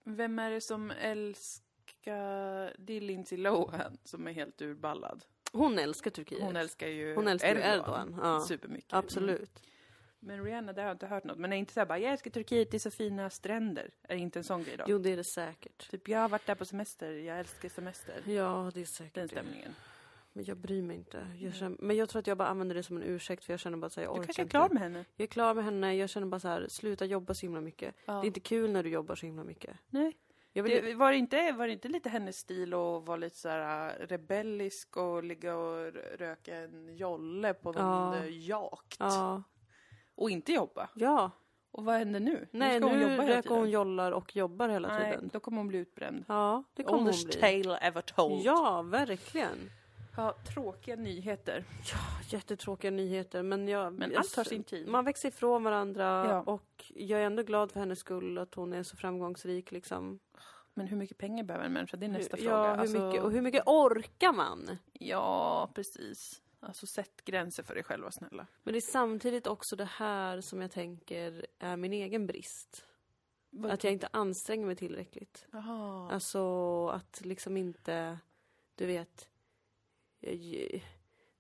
[0.04, 2.76] vem är det som älskar...
[2.86, 5.26] Det är Lindsay Lohan som är helt urballad.
[5.52, 6.42] Hon älskar Turkiet.
[6.42, 8.42] Hon älskar ju Hon älskar ju Erdogan, ja.
[8.42, 8.94] supermycket.
[8.94, 9.62] Absolut.
[10.26, 11.38] Men Rihanna, det har jag inte hört något.
[11.38, 13.90] Men är inte såhär bara, jag älskar Turkiet, det är så fina stränder.
[14.04, 14.84] Är det inte en sån grej då?
[14.88, 15.90] Jo, det är det säkert.
[15.92, 18.22] Typ, jag har varit där på semester, jag älskar semester.
[18.26, 19.76] Ja, det är säkert Den stämningen.
[20.34, 21.28] Men jag bryr mig inte.
[21.40, 23.60] Jag känner, men jag tror att jag bara använder det som en ursäkt för jag
[23.60, 24.52] känner bara här, jag Du orkar kanske är inte.
[24.52, 25.06] klar med henne?
[25.16, 27.96] Jag är klar med henne, jag känner bara så här, sluta jobba så himla mycket.
[28.06, 28.14] Ja.
[28.14, 29.78] Det är inte kul när du jobbar så himla mycket.
[29.90, 30.18] Nej.
[30.54, 33.50] Vill, Det, var, det inte, var det inte lite hennes stil att vara lite så
[33.50, 38.26] här äh, rebellisk och ligga och röka en jolle på någon Ja.
[38.26, 38.30] ja.
[38.30, 38.98] jakt?
[39.00, 39.44] ja,
[40.16, 40.90] Och inte jobba?
[40.94, 41.32] ja.
[41.76, 42.48] Och vad händer nu?
[42.52, 45.30] Nej, ska hon nu jobba hela röker hon jollar och jobbar hela Nej, tiden.
[45.34, 46.26] då kommer hon bli utbränd.
[46.28, 47.40] Ja, det kommer hon Oldest bli.
[47.64, 48.42] tale ever told.
[48.46, 49.72] Ja, verkligen.
[50.18, 50.36] ja.
[50.54, 51.64] Tråkiga nyheter.
[52.30, 53.94] Jättetråkiga nyheter men jag...
[53.94, 54.88] Men jag- allt tar sin tid.
[54.88, 56.42] Man växer ifrån varandra Ja.
[56.42, 60.20] och jag är ändå glad för hennes skull att hon är så framgångsrik liksom.
[60.74, 61.98] Men hur mycket pengar behöver en människa?
[61.98, 62.74] Det är nästa ja, fråga.
[62.74, 64.78] hur Alltså, mycket, och hur mycket orkar man?
[64.94, 66.42] Ja, precis.
[66.68, 68.48] Alltså sätt gränser för dig själva, snälla.
[68.64, 72.86] Men det är samtidigt också det här som jag tänker är min egen brist.
[73.66, 75.48] Att jag inte anstränger mig tillräckligt.
[75.52, 76.12] Jaha.
[76.12, 78.20] Alltså att liksom inte,
[78.76, 79.30] du vet,
[80.20, 80.84] jag-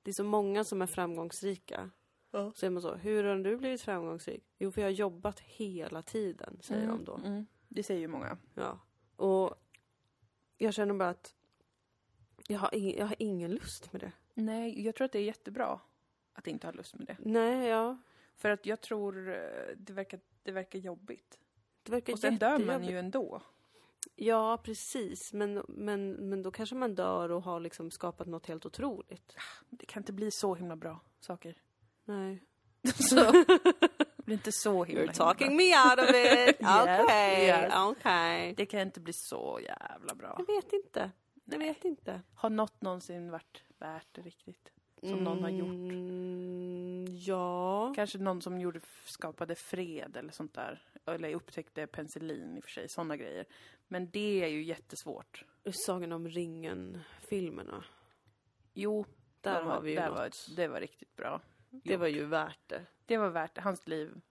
[0.01, 1.89] det är så många som är framgångsrika.
[2.31, 2.51] Ja.
[2.55, 4.43] Så är man så, hur har du blivit framgångsrik?
[4.57, 7.15] Jo, för jag har jobbat hela tiden, säger de då.
[7.15, 7.45] Mm.
[7.67, 8.37] Det säger ju många.
[8.55, 8.79] Ja.
[9.15, 9.55] Och
[10.57, 11.35] jag känner bara att
[12.47, 14.11] jag har, ing, jag har ingen lust med det.
[14.33, 15.79] Nej, jag tror att det är jättebra
[16.33, 17.17] att inte ha lust med det.
[17.19, 17.97] Nej, ja.
[18.35, 19.35] För att jag tror eh,
[19.77, 21.39] det verkar, det verkar jobbigt.
[21.83, 23.41] Det verkar Och sen dör man ju ändå.
[24.15, 25.33] Ja, precis.
[25.33, 29.37] Men, men, men då kanske man dör och har liksom skapat något helt otroligt.
[29.69, 31.61] Det kan inte bli så himla bra saker.
[32.05, 32.43] Nej.
[32.95, 33.15] så.
[34.15, 35.55] Det blir inte så himla, You're himla talking bra.
[35.57, 36.55] me out of it!
[36.59, 37.73] Okej, yes.
[37.75, 38.53] okej.
[38.57, 40.35] Det kan inte bli så jävla bra.
[40.37, 41.11] Jag vet inte.
[41.45, 42.21] Jag vet inte.
[42.33, 44.71] Har något någonsin varit värt det riktigt?
[45.01, 45.69] Som någon har gjort?
[45.69, 47.93] Mm, ja.
[47.95, 50.81] Kanske någon som gjorde, skapade fred eller sånt där.
[51.05, 53.45] Eller upptäckte penicillin i och för sig, sådana grejer.
[53.87, 55.45] Men det är ju jättesvårt.
[55.73, 57.83] Sagan om ringen-filmerna.
[58.73, 59.05] Jo,
[59.41, 60.17] Där de har vi ju där något.
[60.17, 61.41] var, Det var riktigt bra.
[61.69, 62.85] Det var ju värt det.
[63.05, 63.61] Det var värt det.
[63.61, 64.21] Hans liv.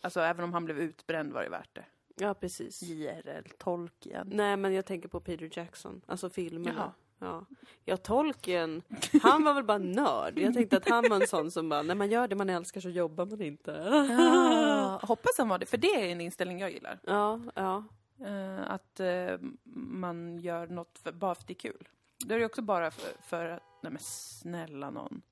[0.00, 1.84] Alltså även om han blev utbränd var det värt det.
[2.16, 2.82] Ja, precis.
[2.82, 3.44] J.R.L.
[3.58, 4.28] Tolkien.
[4.32, 6.00] Nej, men jag tänker på Peter Jackson.
[6.06, 6.74] Alltså filmerna.
[6.76, 6.92] Jaha.
[7.18, 7.46] Ja.
[7.84, 8.82] ja, Tolkien,
[9.22, 10.38] han var väl bara nörd.
[10.38, 12.80] Jag tänkte att han var en sån som bara, när man gör det man älskar
[12.80, 13.82] så jobbar man inte.
[14.18, 16.98] Ah, hoppas han var det, för det är en inställning jag gillar.
[17.04, 17.84] Ja, ja.
[18.26, 19.38] Eh, att eh,
[19.74, 21.88] man gör något för, bara för att det är kul.
[22.26, 25.22] Då är det också bara för, för att, nej men snälla någon.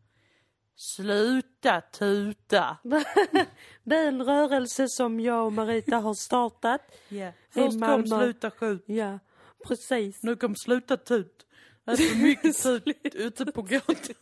[0.77, 2.77] Sluta tuta!
[3.85, 6.81] Det är en rörelse som jag och Marita har startat.
[7.11, 7.33] Yeah.
[7.51, 9.19] Först kom sluta skjut, Ja,
[9.67, 10.23] precis.
[10.23, 11.47] nu kom sluta tut.
[11.85, 12.85] Det är för mycket tut
[13.15, 14.15] ute på gatan.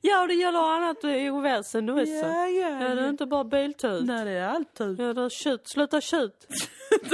[0.00, 2.12] Ja, det gäller annat oväsen också.
[2.12, 4.04] Ja, ja, Ja, det är inte bara biltut.
[4.04, 4.98] Nej, det är allt tut.
[4.98, 5.68] Ja, det är tjut.
[5.68, 6.46] Sluta tjut.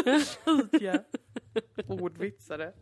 [0.04, 0.38] Tut,
[0.82, 0.94] ja.
[1.88, 2.72] Ordvitsare.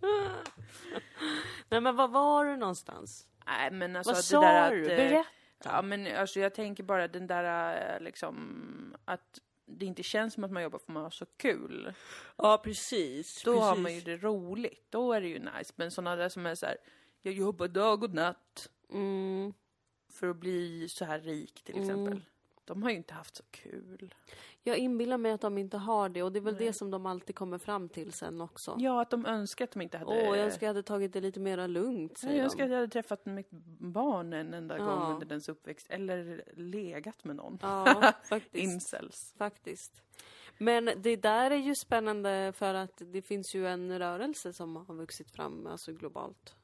[1.69, 3.27] Nej, men var var du någonstans?
[3.49, 4.71] Nej, men alltså Vad det sa där att...
[4.71, 4.91] du?
[4.93, 5.29] eh, Berätta.
[5.65, 10.45] Ja, men alltså jag tänker bara den där eh, liksom att det inte känns som
[10.45, 11.95] att man jobbar för att man har så kul.
[12.37, 13.43] Ja, precis.
[13.43, 14.87] Då har man ju det roligt.
[14.91, 15.73] Då är det ju nice.
[15.77, 16.77] Men sådana där som är så här,
[17.23, 19.53] jag jobbar dag och natt Mm.
[20.13, 21.89] för att bli så här rik till Mm.
[21.89, 22.21] exempel.
[22.65, 24.15] De har ju inte haft så kul.
[24.69, 26.67] Jag inbillar mig att de inte har det och det är väl Nej.
[26.67, 28.77] det som de alltid kommer fram till sen också.
[28.79, 30.11] Ja, att de önskar att de inte hade...
[30.11, 32.77] Åh, jag önskar jag hade tagit det lite mer lugnt, säger jag önskar att jag
[32.77, 33.51] hade träffat mitt
[33.81, 34.85] barn en enda Ja.
[34.85, 35.87] gång under dens uppväxt.
[35.91, 37.59] Eller legat med någon.
[37.63, 38.55] Ja, faktiskt.
[38.55, 39.35] Incels.
[39.39, 40.03] faktiskt.
[40.59, 44.95] Men det där är ju spännande för att det finns ju en rörelse som har
[44.95, 46.55] vuxit fram, alltså globalt.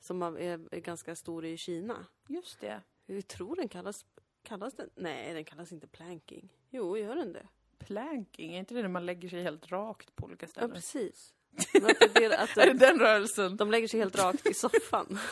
[0.00, 2.06] Som är ganska stor i Kina.
[2.28, 2.80] Just det.
[3.06, 4.04] Jag tror den kallas,
[4.42, 4.90] kallas den?
[4.94, 6.48] Nej, den kallas inte planking.
[6.70, 7.46] Jo, gör den det?
[7.78, 10.70] Planking, är inte det när man lägger sig helt rakt på olika Ja, ställen?
[10.70, 11.34] precis.
[11.74, 13.56] Men att det, att är det den rörelsen?
[13.56, 15.18] de lägger sig helt rakt i soffan.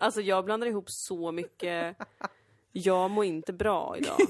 [0.00, 1.96] Alltså jag blandar ihop så mycket.
[2.72, 4.18] Jag mår inte bra idag.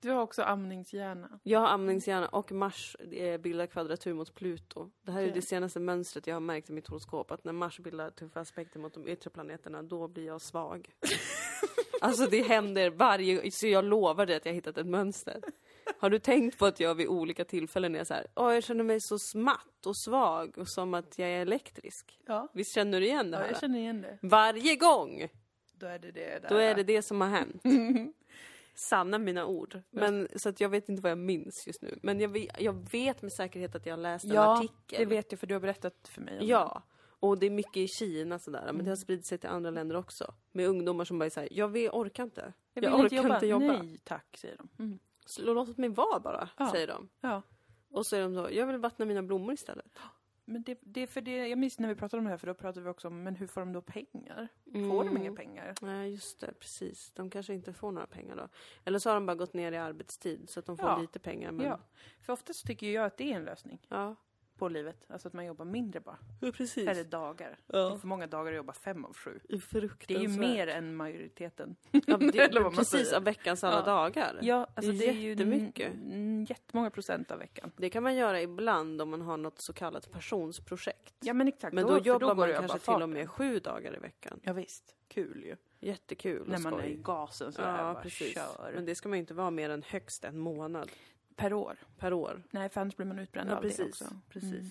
[0.00, 1.40] Du har också amningshjärna.
[1.42, 4.90] Jag har amningshjärna och Mars eh, bildar kvadratur mot Pluto.
[5.02, 5.34] Det här är Okej.
[5.34, 7.30] det senaste mönstret jag har märkt i mitt horoskop.
[7.30, 10.90] Att när Mars bildar tuffa aspekter mot de yttre planeterna, då blir jag svag.
[12.00, 13.50] alltså det händer varje...
[13.50, 15.40] Så jag lovar dig att jag har hittat ett mönster.
[15.98, 18.84] Har du tänkt på att jag vid olika tillfällen är så här, åh jag känner
[18.84, 22.18] mig så smatt och svag och som att jag är elektrisk.
[22.26, 22.48] Ja.
[22.54, 23.50] Visst känner du igen det ja, här?
[23.50, 24.18] jag känner igen det.
[24.22, 25.28] Varje gång!
[25.78, 26.48] Då är det det där.
[26.48, 27.62] Då är det det som har hänt.
[28.74, 29.80] Sanna mina ord.
[29.90, 31.98] Men, så att jag vet inte vad jag minns just nu.
[32.02, 34.98] Men jag vet, jag vet med säkerhet att jag har läst en Ja, artikel.
[34.98, 36.38] det vet jag för du har berättat för mig.
[36.40, 36.82] om Ja.
[37.20, 39.96] Och det är mycket i Kina sådär, men det har spridit sig till andra länder
[39.96, 40.34] också.
[40.52, 42.40] Med ungdomar som bara är såhär, jag vet, orkar inte.
[42.40, 42.52] det.
[42.80, 43.66] Jag, vill orkar inte jobba.
[43.82, 44.68] Nej tack, säger de.
[44.78, 44.98] Mm.
[45.26, 46.70] Så låt mig vara bara, Ja.
[46.72, 47.08] säger de.
[47.20, 47.42] Ja.
[47.90, 49.98] Och så säger de så, jag vill vattna mina blommor istället.
[50.48, 52.46] Men det, det är för det, jag minns när vi pratade om det här, för
[52.46, 54.48] då pratade vi också om, men hur får de då pengar?
[54.72, 55.74] Får de inga pengar?
[55.82, 57.12] Nej, just det, precis.
[57.14, 58.48] De kanske inte får några pengar då.
[58.84, 60.98] Eller så har de bara gått ner i arbetstid så att de får Ja.
[61.00, 61.52] lite pengar.
[61.52, 61.66] Men...
[61.66, 61.80] Ja.
[62.20, 64.16] För oftast tycker jag att det är en lösning Ja.
[64.58, 64.96] På livet.
[65.08, 66.18] Alltså att man jobbar mindre bara.
[66.40, 66.84] ja, precis.
[66.84, 67.58] Färre dagar.
[67.66, 67.92] Det Ja.
[67.94, 69.40] är för många dagar att jobba fem av sju.
[69.48, 71.76] Det är Det ju mer än majoriteten.
[72.06, 73.82] Ja, det, Eller precis, av veckans alla Ja.
[73.84, 74.38] dagar.
[74.42, 75.92] Ja, alltså Det det är ju jättemycket.
[75.94, 77.72] n- jättemånga procent av veckan.
[77.76, 81.14] Det kan man göra ibland om man har något så kallat passionsprojekt.
[81.20, 81.74] Ja men exakt.
[81.74, 83.98] Men då, för jobbar går man det ju kanske till och med sju dagar i
[83.98, 84.40] veckan.
[84.42, 85.56] Ja visst, kul ju.
[85.80, 88.34] Jättekul När man är i gasen så här Ja, bara precis.
[88.34, 88.72] kör.
[88.74, 90.90] Men det ska man ju inte vara mer än högst en månad
[91.36, 91.76] Per år.
[91.98, 92.42] per år.
[92.50, 93.86] Nej, för annars blir man utbränd Ja, av det precis.
[93.86, 94.20] också.
[94.28, 94.52] precis.
[94.52, 94.70] Mm.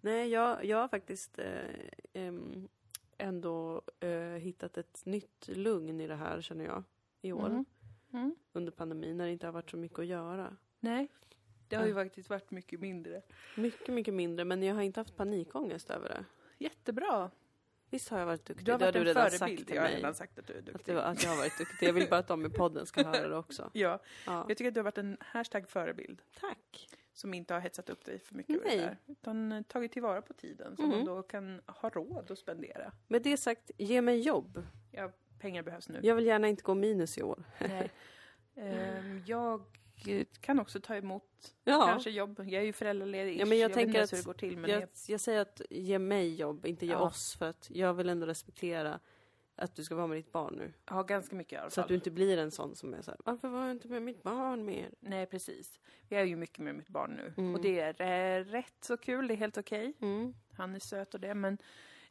[0.00, 1.68] Nej, jag, jag har faktiskt eh,
[2.12, 2.68] em,
[3.18, 6.84] ändå eh, hittat ett nytt lugn i det här, känner jag,
[7.20, 7.46] i år.
[7.46, 7.64] Mm.
[8.12, 8.34] Mm.
[8.52, 10.56] Under pandemin, när det inte har varit så mycket att göra.
[10.80, 11.08] Nej,
[11.68, 13.22] det har ju faktiskt varit mycket mindre.
[13.56, 16.24] Mycket, mycket mindre, men jag har inte haft panikångest över det.
[16.58, 17.30] Jättebra.
[17.90, 18.66] Visst har jag varit duktig?
[18.66, 19.58] Du har det varit du en redan förebild.
[19.58, 19.96] sagt till Jag har mig.
[19.96, 20.92] redan sagt att du är duktig.
[20.92, 21.88] Att, var, att jag har varit duktig.
[21.88, 23.70] Jag vill bara att de i podden ska höra det också.
[23.74, 24.44] Ja, Ja.
[24.48, 26.22] jag tycker att du har varit en hashtag förebild.
[26.40, 26.88] Tack.
[27.12, 28.78] Som inte har hetsat upp dig för mycket Nej.
[28.78, 28.96] där.
[29.06, 30.96] Utan eh, tagit tillvara på tiden som Mhm.
[30.96, 32.92] man då kan ha råd att spendera.
[33.06, 34.66] Med det sagt, ge mig jobb.
[34.92, 36.00] Ja, pengar behövs nu.
[36.02, 37.44] Jag vill gärna inte gå minus i år.
[37.58, 37.90] Nej.
[38.56, 39.64] Ehm, jag
[40.40, 41.86] kan också ta emot Ja.
[41.86, 42.38] kanske jobb.
[42.38, 43.40] Jag är ju föräldraledig.
[43.40, 44.56] Ja, men jag vet tänker att hur det går till.
[44.58, 46.98] Men Jag, jag, jag säger att ge mig jobb, inte ge Ja.
[46.98, 47.36] oss.
[47.36, 49.00] För att jag vill ändå respektera
[49.56, 50.72] att du ska vara med ditt barn nu.
[50.84, 51.82] har ganska mycket i alla Så fall.
[51.84, 54.02] att du inte blir en sån som är så här, varför var jag inte med
[54.02, 54.90] mitt barn mer?
[55.00, 55.80] Nej, precis.
[56.08, 57.32] Jag är ju mycket med mitt barn nu.
[57.36, 57.54] Mm.
[57.54, 58.00] Och det är
[58.40, 59.28] eh, rätt så kul.
[59.28, 59.92] Det är helt okej.
[60.00, 60.34] Mm.
[60.52, 61.34] Han är söt och det.
[61.34, 61.58] Men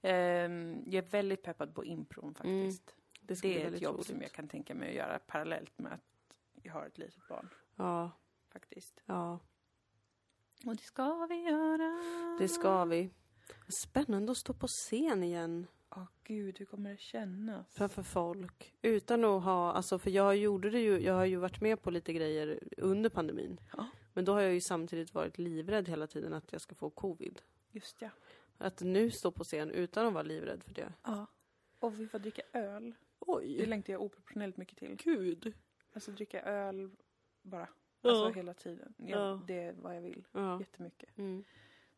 [0.01, 2.95] ehm, jag är väldigt peppad på impron faktiskt.
[3.21, 4.07] Det, ska bli Det är ett jobb roligt.
[4.07, 6.01] som jag kan tänka mig att göra parallellt med att
[6.63, 7.49] jag har ett litet barn.
[7.77, 8.11] Ja,
[8.53, 9.01] Faktiskt.
[9.05, 9.39] ja,
[10.65, 11.99] Och det ska vi göra.
[12.39, 13.09] det ska vi.
[13.83, 17.73] Spännande att stå på scen igen Åh gud, hur kommer det kännas?
[17.75, 18.73] framför folk.
[18.81, 21.91] Utan att ha, alltså för jag gjorde det ju, jag har ju varit med på
[21.91, 23.59] lite grejer under pandemin.
[23.77, 23.85] Ja.
[24.13, 27.41] Men då har jag ju samtidigt varit livrädd hela tiden att jag ska få covid.
[27.71, 28.09] Just ja.
[28.57, 30.93] Att nu stå på scen utan att vara livrädd för det.
[31.03, 31.25] Ja.
[31.79, 32.89] Och vi får dricka öl.
[32.89, 34.95] Det Oj, längtar jag oproportionellt mycket till.
[34.95, 35.53] gud.
[35.93, 36.91] Alltså dricka öl
[37.47, 37.69] bara.
[38.01, 38.09] Ja.
[38.09, 38.93] Alltså hela tiden.
[38.97, 39.41] Ja, Ja.
[39.47, 40.27] Det är vad jag vill.
[40.31, 40.59] Ja.
[40.59, 41.17] Jättemycket.
[41.17, 41.43] Mm.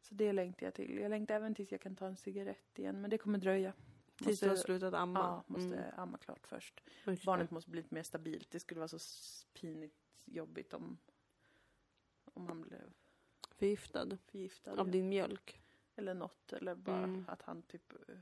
[0.02, 0.98] Så det längtar jag till.
[0.98, 3.02] Jag längtar även tills jag kan ta en cigarett igen.
[3.02, 3.74] Men det kommer dröja.
[4.18, 5.20] Tills du har slutat amma.
[5.20, 5.92] Ja, måste Mm.
[6.00, 6.82] amma klart först.
[7.08, 8.52] Oj, Barnet måste bli lite mer stabilt.
[8.52, 9.00] Det skulle vara så
[9.54, 10.98] pinigt jobbigt om,
[12.34, 12.94] om han blev
[13.56, 14.80] Förgiftad förgiftad.
[14.82, 15.62] av din mjölk.
[15.96, 16.54] Eller något.
[16.54, 17.26] Eller bara Mm.
[17.28, 17.94] att han typ...
[18.10, 18.16] eh,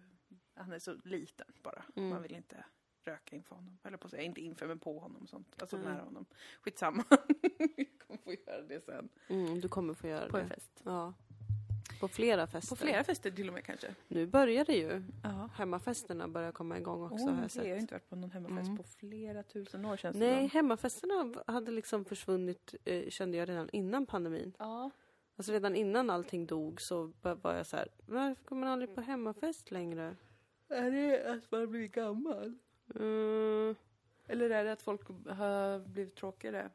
[0.53, 1.83] Han är så liten bara.
[1.95, 2.09] Mm.
[2.09, 2.65] Man vill inte
[3.07, 3.77] röka inför honom.
[3.83, 5.55] Eller på att säga, inte inför men på honom och sånt.
[5.59, 5.91] Alltså Mm.
[5.93, 6.25] nära honom.
[6.61, 7.03] Skitsamma.
[7.77, 9.09] jag kommer få göra det sen.
[9.27, 10.43] Mm, du kommer få göra På det.
[10.43, 10.81] en fest.
[10.83, 11.13] Ja.
[11.99, 12.75] På flera fester.
[12.75, 13.95] På flera fester till och med kanske.
[14.07, 15.03] Nu börjar det ju.
[15.23, 15.49] Ja.
[15.55, 17.81] Hemmafesterna börjar komma igång också Oh, har jag det har jag sett.
[17.81, 18.77] inte varit på någon hemmafest Mm.
[18.77, 20.57] på flera tusen år känns det Nej, som.
[20.57, 24.53] hemmafesterna hade liksom försvunnit, eh, kände jag redan innan pandemin.
[24.59, 24.91] Ja.
[25.35, 29.01] Alltså redan innan allting dog så var jag så här, varför kommer man aldrig på
[29.01, 30.15] hemmafest längre?
[30.69, 32.57] Är det att man har blivit gammal?
[32.95, 33.75] Mm,
[34.27, 36.69] Eller är det att folk har blivit tråkigare?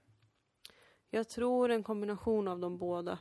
[1.11, 3.19] jag tror en kombination av de båda.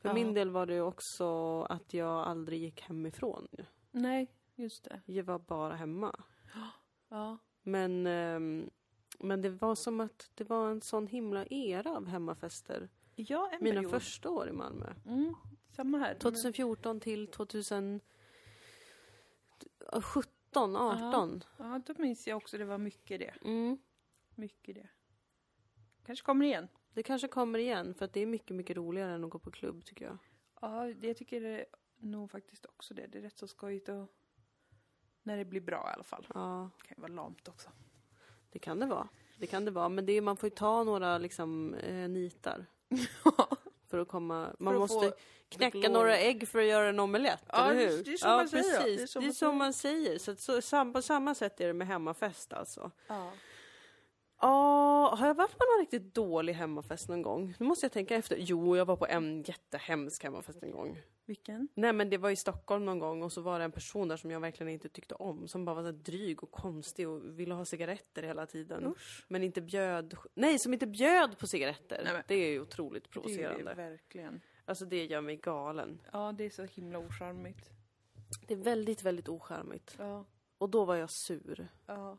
[0.00, 0.14] För Ja.
[0.14, 3.48] min del var det också att jag aldrig gick hemifrån.
[3.90, 5.00] Nej, just det.
[5.06, 6.20] Jag var bara hemma.
[7.08, 7.38] Ja.
[7.62, 8.70] Men, ehm,
[9.18, 12.88] men det var som att det var en sån himla era av hemmafester.
[13.14, 13.90] Ja, Mina period.
[13.90, 14.94] första år i Malmö.
[15.06, 15.34] Mm,
[15.76, 16.14] samma här.
[16.14, 18.00] 2014 till 2017,
[20.56, 21.44] 18.
[21.58, 23.34] Ja, då minns jag också det var mycket det.
[23.44, 23.78] Mm.
[24.34, 24.88] Mycket det.
[26.06, 26.68] Kanske kommer igen.
[26.94, 29.50] Det kanske kommer igen för att det är mycket, mycket roligare än att gå på
[29.50, 30.18] klubb tycker jag.
[30.60, 33.06] Ja, det, jag tycker är nog faktiskt också det.
[33.06, 34.06] Det är rätt så skojigt och
[35.22, 36.26] när det blir bra i alla fall.
[36.34, 37.70] Ja, Det kan ju vara lamt också.
[38.50, 39.08] det kan det vara.
[39.38, 42.66] Det kan det vara, men det är, man får ju ta några liksom eh, nitar.
[43.90, 45.12] för att komma, man att måste
[45.48, 48.04] knäcka några ägg för att göra en omelett, Ja, eller hur?
[48.04, 49.12] det är så ja, man säger, precis.
[49.12, 50.18] Det är det är man säger.
[50.18, 52.90] Så, så på samma sätt är det med hemmafest alltså.
[53.06, 53.32] Ja.
[54.40, 57.54] Ja, har jag varit på någon riktigt dålig hemmafest någon gång?
[57.58, 58.36] Nu måste jag tänka efter.
[58.40, 61.00] Jo, jag var på en jättehemsk hemmafest en gång.
[61.26, 61.68] Vilken?
[61.74, 64.16] Nej men det var i Stockholm någon gång och så var det en person där
[64.16, 65.48] som jag verkligen inte tyckte om.
[65.48, 68.86] Som bara var så dryg och konstig och ville ha cigaretter hela tiden.
[68.86, 69.24] Usch.
[69.28, 72.00] Men inte bjöd, nej som inte bjöd på cigaretter.
[72.04, 73.64] Nej, men- Det är ju otroligt Det är provocerande.
[73.64, 74.40] det verkligen.
[74.64, 76.00] Alltså det gör mig galen.
[76.12, 77.70] Ja, det är så himla ocharmigt.
[78.46, 79.94] Det är väldigt, väldigt ocharmigt.
[79.98, 80.24] Ja.
[80.58, 81.68] Och då var jag sur.
[81.86, 82.18] Ja.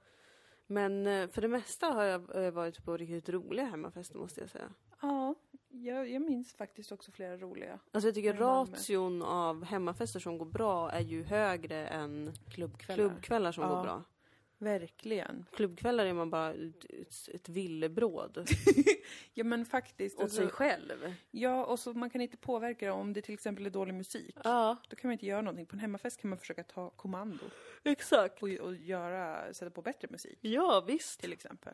[0.72, 4.70] Men eh, för det mesta har jag varit på riktigt roliga hemmafester måste jag säga.
[5.02, 5.36] Ja,
[5.70, 7.80] jag, jag minns faktiskt också flera roliga.
[7.92, 12.96] Alltså jag tycker ration av hemmafester som går bra är ju högre än Klubbkvällar.
[13.10, 13.70] klubbkvällar som Ja.
[13.76, 14.04] går bra.
[14.62, 15.45] Verkligen.
[15.54, 18.47] Klubbkvällar är man bara ett, ett- villebråd
[19.34, 20.19] Ja men faktiskt.
[20.19, 21.15] åt sig Alltså, själv.
[21.32, 24.36] ja, och så man kan inte påverka det om det till exempel är dålig musik.
[24.43, 25.65] Ja, Då kan man inte göra någonting.
[25.65, 27.43] På en hemmafest kan man försöka ta kommando
[27.84, 28.43] exakt.
[28.43, 31.19] och, och göra, sätta på bättre musik Ja, visst.
[31.19, 31.74] till exempel.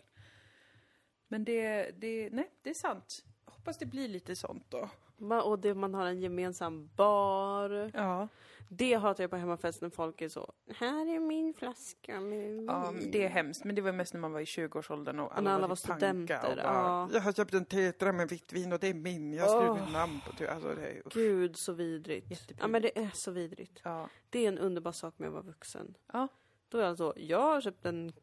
[1.27, 3.23] Men det, det, nej, det är sant.
[3.45, 4.89] Hoppas det blir lite sånt då.
[5.17, 7.91] Ma- Och det, man har en gemensam bar.
[7.93, 8.27] Ja.
[8.69, 10.53] Det hatar jag på hemmafest när folk är så.
[10.75, 13.63] Här är min flaska med ja, det är hemskt.
[13.63, 16.49] Men det var mest när man var i 20-årsåldern och alla, När alla var, studenter,
[16.49, 17.09] Och bara, ja.
[17.13, 19.33] Jag har köpt en tetra med vitt vin och det är min.
[19.33, 20.47] Jag har mitt namn på det.
[20.47, 21.13] Alltså, det är, usch.
[21.13, 22.51] Gud, så vidrigt.
[22.59, 23.81] Ja, men det är så vidrigt.
[23.83, 24.09] Ja.
[24.29, 25.97] Det är en underbar sak med att vara vuxen.
[26.13, 26.27] Ja.
[26.69, 28.13] Då är det alltså, jag har köpt en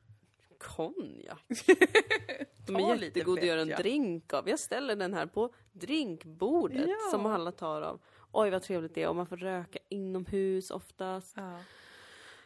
[0.58, 1.44] konjak.
[2.66, 4.48] De är lite jättegod att göra en drink av.
[4.48, 7.10] Jag ställer den här på drinkbordet Ja.
[7.10, 8.00] som alla tar av.
[8.32, 11.36] Oj vad trevligt det är och man får röka inomhus oftast.
[11.36, 11.58] Ja.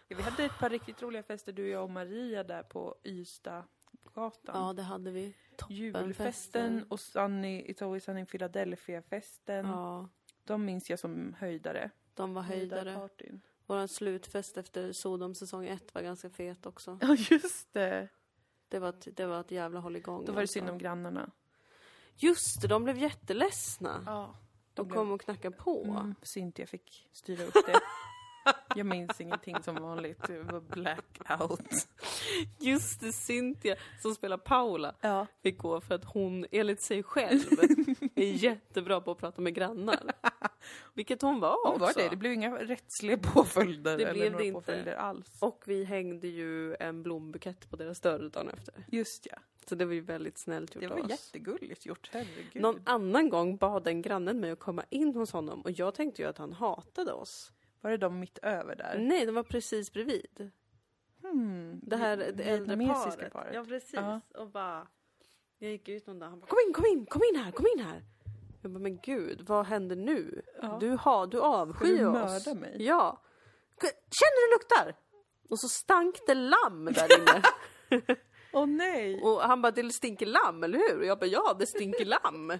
[0.09, 3.66] Ja, vi hade ett par riktigt roliga fester, du, jag och Maria, där på Ystadgatan.
[4.44, 5.35] Ja det hade vi.
[5.68, 9.66] Julfesten och Sunny, It's Always Sunny Philadelphia-festen.
[9.66, 10.09] Ja,
[10.44, 11.90] De minns jag som höjdare.
[12.14, 13.09] de var höjdare.
[13.68, 16.98] Vår slutfest efter Sodom säsong 1 var ganska fet också.
[17.00, 18.09] Ja, just det.
[18.68, 20.24] Det var ett, det var ett jävla hålligång.
[20.24, 20.52] Då var det alltså.
[20.52, 21.31] synd om grannarna.
[22.16, 24.02] Just det, de blev jätteledsna.
[24.07, 24.35] Ja.
[24.74, 25.85] De kom och knackade på.
[25.85, 27.81] Mm, Cynthia fick styra upp det.
[28.76, 30.22] Jag minns ingenting som vanligt.
[30.26, 31.88] Det var blackout.
[32.59, 35.26] Just det, Cynthia som spelar Paula Ja.
[35.42, 37.40] fick gå för att hon enligt sig själv
[38.14, 40.12] är jättebra på att prata med grannar.
[40.95, 41.85] Vilket hon var Hon också.
[41.85, 42.09] var det.
[42.09, 43.99] Det blev inga rättsliga påföljder.
[43.99, 44.99] Det eller blev det inte.
[44.99, 45.43] alls.
[45.43, 48.75] Och vi hängde ju en blombukett på deras dörr dagen efter.
[48.88, 49.38] Just ja.
[49.67, 51.11] Så det var ju väldigt snällt gjort Det var oss.
[51.11, 52.11] jättegulligt gjort.
[52.12, 52.62] Herregud.
[52.62, 56.23] Någon annan gång bad den grannen mig att komma in hos honom och jag tänkte
[56.23, 57.53] ju att han hatade oss.
[57.81, 58.97] Var det de mitt över där?
[58.99, 60.51] Nej, de var precis bredvid.
[61.23, 61.81] Hmm.
[61.83, 63.33] Det här det äldre paret.
[63.33, 63.55] paret.
[63.55, 63.95] Ja, precis.
[63.95, 64.21] Ja.
[64.35, 64.87] Och bara...
[65.59, 67.67] Jag gick ut någon dag han bara kom in, kom in, kom in här, kom
[67.77, 68.03] in här.
[68.62, 70.42] Jag bara, men gud, vad händer nu?
[70.62, 70.77] Ja.
[70.81, 72.47] Du, har, du avskyr du oss.
[72.47, 72.77] mörda mig?
[72.79, 73.23] Ja.
[73.90, 74.97] Känner du luktar?
[75.51, 77.42] Och så stank det lamm där inne.
[78.53, 79.23] Åh nej!
[79.23, 80.99] och han bara, det stinker lamm, eller hur?
[80.99, 82.53] Och jag bara, ja, det stinker lamm.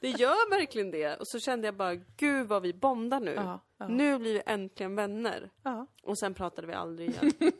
[0.00, 1.16] Det gör verkligen det.
[1.16, 3.32] Och så kände jag bara, gud vad vi bondar nu.
[3.34, 3.88] Ja, ja.
[3.88, 5.50] Nu blir vi äntligen vänner.
[5.62, 5.86] Ja.
[6.02, 7.32] Och sen pratade vi aldrig igen.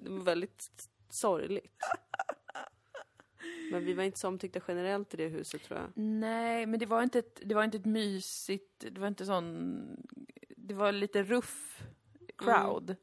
[0.00, 0.66] det var väldigt
[1.10, 1.72] sorgligt.
[3.72, 5.90] Men vi var inte så omtyckta generellt i det huset tror jag.
[5.94, 9.96] Nej, men det var inte ett, det var inte ett mysigt, det var inte sån,
[10.56, 11.82] det var lite ruff
[12.38, 12.96] crowd.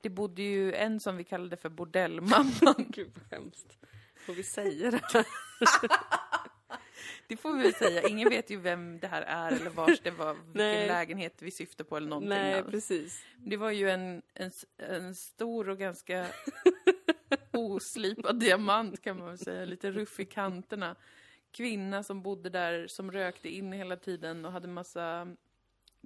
[0.00, 2.86] Det bodde ju en som vi kallade för bordellmamman.
[2.88, 3.78] Gud vad hemskt.
[4.26, 5.26] Får vi säga det här?
[7.26, 8.08] Det får vi väl säga.
[8.08, 10.88] Ingen vet ju vem det här är eller vars det var, vilken Nej.
[10.88, 12.70] lägenhet vi syftar på eller någonting Nej, alls.
[12.70, 13.24] precis.
[13.36, 16.26] Det var ju en, en, en stor och ganska
[17.52, 20.96] oslipad diamant kan man väl säga, lite ruff i kanterna.
[21.50, 25.36] Kvinna som bodde där, som rökte in hela tiden och hade massa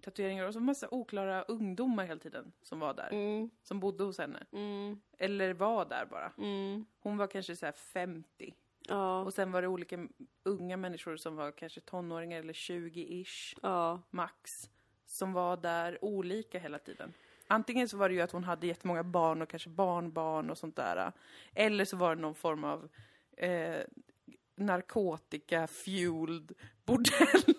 [0.02, 3.08] tatueringar och så massa oklara ungdomar hela tiden som var där.
[3.12, 4.46] Mm, Som bodde hos henne.
[4.52, 6.32] mm, Eller var där bara.
[6.38, 6.86] mm.
[7.00, 8.54] Hon var kanske så här 50.
[8.88, 10.08] Ja, Och sen var det olika
[10.42, 14.02] unga människor som var kanske tonåringar eller 20-ish ja.
[14.10, 14.70] max.
[15.06, 17.12] Som var där olika hela tiden.
[17.48, 20.76] Antingen så var det ju att hon hade jättemånga barn och kanske barnbarn och sånt
[20.76, 21.12] där.
[21.54, 22.88] Eller så var det någon form av
[23.36, 23.80] eh,
[24.56, 26.52] narkotika-fueled
[26.84, 27.54] bordell.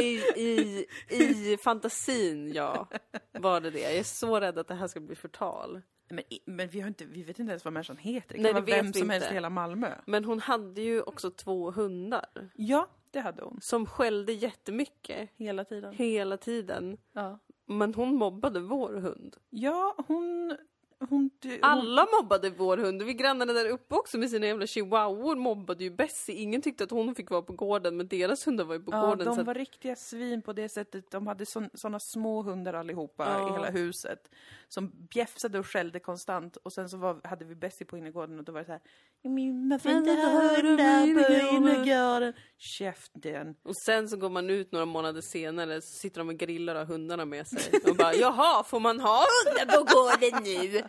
[0.00, 2.88] I, i, I fantasin, ja,
[3.32, 3.80] var det det.
[3.80, 5.82] Jag är så rädd att det här ska bli förtal.
[6.08, 8.28] Men, men vi, har inte, vi vet inte ens vad människan heter.
[8.28, 9.94] Det kan Nej, det vara vem som helst i hela Malmö.
[10.06, 13.58] Men hon hade ju också två hundar Ja, det hade hon.
[13.62, 15.94] som skällde jättemycket Hela tiden.
[15.94, 16.98] hela tiden.
[17.12, 17.38] Ja.
[17.66, 19.36] Men hon mobbade vår hund.
[19.50, 20.56] Ja, hon,
[20.98, 23.02] Hon, hon, Alla mobbade vår hund.
[23.02, 26.34] Vi grannarna där uppe också med sina jävla chihuahuor mobbade ju Bessie.
[26.34, 29.00] Ingen tyckte att hon fick vara på gården men deras hundar var ju på ja,
[29.06, 29.26] gården.
[29.26, 31.10] de så att, var riktiga svin på det sättet.
[31.10, 33.48] De hade sådana små hundar allihopa Ja.
[33.48, 34.30] i hela huset.
[34.74, 36.56] Som bjäfsade och skällde konstant.
[36.56, 38.80] Och sen så var, hade vi Bessie på innergården och då var det så här.
[39.22, 42.32] "Men Man får inte hundar på innergården." innergården.
[42.58, 43.54] Käften.
[43.64, 46.80] och sen så går man ut några månader senare så sitter de och grillar och
[46.80, 47.62] har hundarna med sig.
[47.90, 50.82] Och bara jaha, får man ha hundar på gården nu?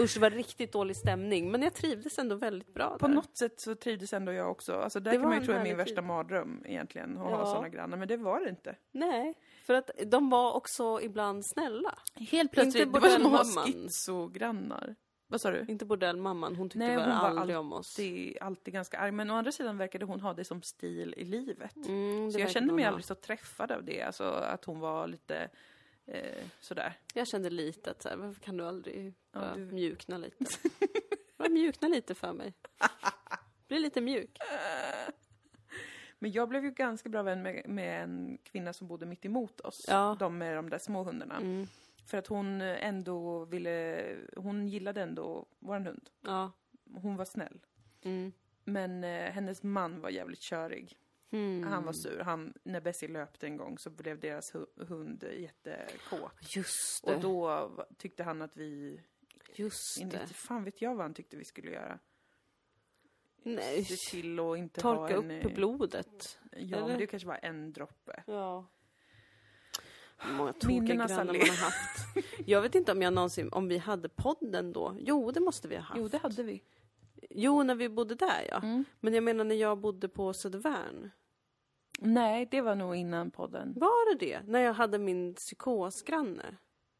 [0.00, 1.50] Usch, det var riktigt dålig stämning.
[1.50, 3.14] Men jag trivdes ändå väldigt bra På där.
[3.14, 4.72] något sätt så trivdes ändå jag också.
[4.74, 6.04] Alltså där Det kan man ju tro är min värsta tid.
[6.04, 7.18] mardröm egentligen.
[7.18, 7.46] Att ha Ja.
[7.46, 7.96] sådana grannar.
[7.96, 8.76] Men det var det inte.
[8.92, 9.34] Nej,
[9.64, 11.98] för att de var också ibland snälla.
[12.14, 14.94] Helt plötsligt, det var som att ha schizogrannar.
[15.30, 15.64] Vad sa du?
[15.68, 17.98] Inte bordellmamman, hon tyckte Nej, bara hon var aldrig om oss.
[17.98, 19.12] alltid, alltid ganska arg.
[19.12, 21.76] Men å andra sidan verkade hon ha det som stil i livet.
[21.76, 22.88] Mm, Så jag kände mig ha.
[22.88, 24.02] aldrig så träffad av det.
[24.02, 25.48] Alltså att hon var lite
[26.08, 26.98] eh, sådär.
[27.14, 30.44] Jag kände lite att så här, varför kan du aldrig Ja, bara du- mjukna lite?
[31.36, 32.54] bara mjukna lite för mig.
[33.68, 34.38] Bli lite mjuk.
[36.18, 39.60] Men jag blev ju ganska bra vän med, med en kvinna som bodde mitt emot
[39.60, 39.84] oss.
[39.88, 40.16] Ja.
[40.18, 41.36] De med de där små hundarna.
[41.36, 41.66] Mm.
[42.06, 44.06] För att hon ändå ville,
[44.36, 46.10] hon gillade ändå våran hund.
[46.20, 46.52] Ja.
[46.94, 47.60] Hon var snäll.
[48.02, 48.32] Mm.
[48.64, 50.96] Men eh, hennes man var jävligt körig.
[51.30, 51.62] Mm.
[51.72, 52.18] Han var sur.
[52.20, 56.32] Han, när Bessie löpte en gång så blev deras hu- hund jättekåt.
[56.56, 57.14] Just det.
[57.14, 59.00] Och då tyckte han att vi,
[59.54, 60.26] Just inte det.
[60.26, 61.98] fan vet jag vad han tyckte vi skulle göra.
[63.42, 63.84] Nej.
[63.84, 65.30] Se till och inte Torka en...
[65.30, 66.38] upp eh, blodet.
[66.52, 66.88] Ja, eller?
[66.88, 68.22] men det kanske var en droppe.
[68.26, 68.66] Ja.
[70.32, 72.06] Många tokiga grannar man har haft.
[72.46, 74.96] Jag vet inte om jag någonsin, om vi hade podden då.
[75.00, 75.98] Jo, det måste vi ha haft.
[76.00, 76.62] Jo, det hade vi.
[77.30, 78.56] Jo, när vi bodde där ja.
[78.56, 78.84] Mm.
[79.00, 81.10] Men jag menar när jag bodde på Södervärn.
[82.00, 83.72] Nej, det var nog innan podden.
[83.76, 84.40] Var det det?
[84.46, 86.56] När jag hade min psykosgranne?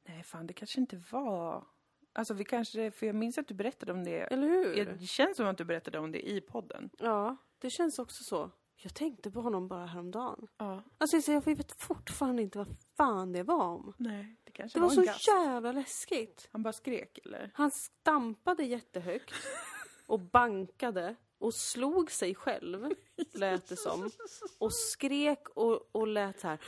[0.09, 1.67] Nej, fan det kanske inte var...
[2.13, 4.21] Alltså vi kanske, för jag minns att du berättade om det.
[4.21, 4.85] Eller hur?
[5.01, 6.91] Det känns som att du berättade om det i podden.
[6.99, 8.51] Ja, det känns också så.
[8.83, 10.49] Jag tänkte på honom bara häromdagen.
[10.57, 10.83] Ja.
[10.99, 13.95] Alltså så jag vet fortfarande inte vad fan det var om.
[13.99, 15.27] Nej, det kanske Det var var, så en gast.
[15.29, 16.49] jävla läskigt.
[16.53, 17.51] Han bara skrek eller?
[17.55, 19.35] Han stampade jättehögt
[20.09, 22.91] och bankade och slog sig själv,
[23.35, 24.11] lät det som.
[24.59, 26.59] Och skrek och, och lät så här.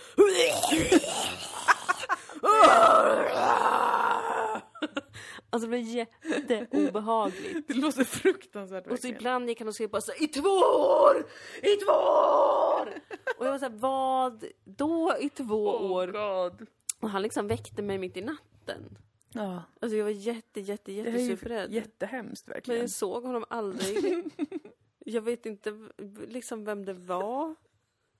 [5.50, 7.68] Alltså det var jätteobehagligt.
[7.68, 9.16] Det låter fruktansvärt Och så verkligen.
[9.16, 11.26] ibland gick han och skrek bara så här, i två år!
[11.62, 13.00] I två år!
[13.38, 16.06] Och jag var såhär, vad då i två år?
[16.06, 16.66] God.
[17.00, 18.98] Och han liksom väckte mig mitt i natten.
[19.34, 21.72] Ja, Alltså jag var jätte, jätte, jättesuperrädd.
[21.72, 22.80] jättehemskt Men verkligen.
[22.80, 24.24] jag såg honom aldrig.
[25.04, 25.88] Jag vet inte
[26.28, 27.54] liksom vem det var.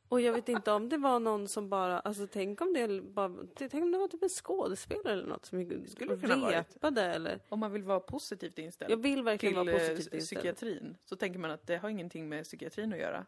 [0.08, 3.34] Och jag vet inte om det var någon som bara, alltså tänk om det bara,
[3.56, 6.54] tänk om det var typ en skådespelare eller något som Skulle kunna ha varit.
[6.74, 7.40] repade eller.
[7.48, 10.22] Om man vill vara positivt inställd Jag vill verkligen vara eh, positivt inställd.
[10.22, 13.26] psykiatrin så tänker man att det har ingenting med psykiatrin att göra.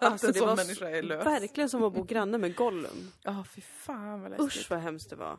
[0.00, 1.26] Alltså, en det sån var människa är lös.
[1.26, 3.10] verkligen som att bo granne med Gollum.
[3.22, 4.46] Ja, fy fan vad läskigt.
[4.46, 5.38] Usch vad hemskt det var.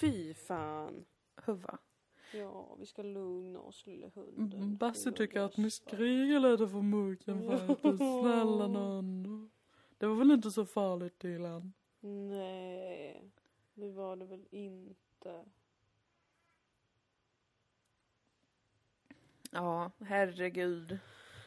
[0.00, 1.04] Fy fan.
[1.36, 1.78] Huva.
[2.34, 4.62] Ja, vi ska lugna oss lille hunden.
[4.62, 5.76] Mm, Basse Lilla tycker att ni Basse.
[5.82, 7.96] skriker lite för mycket faktiskt.
[8.20, 9.50] Snälla nån.
[9.98, 11.72] Det var väl inte så farligt Dilan?
[12.00, 13.30] Nej,
[13.74, 15.44] det var det väl inte.
[19.50, 20.98] Ja, herregud.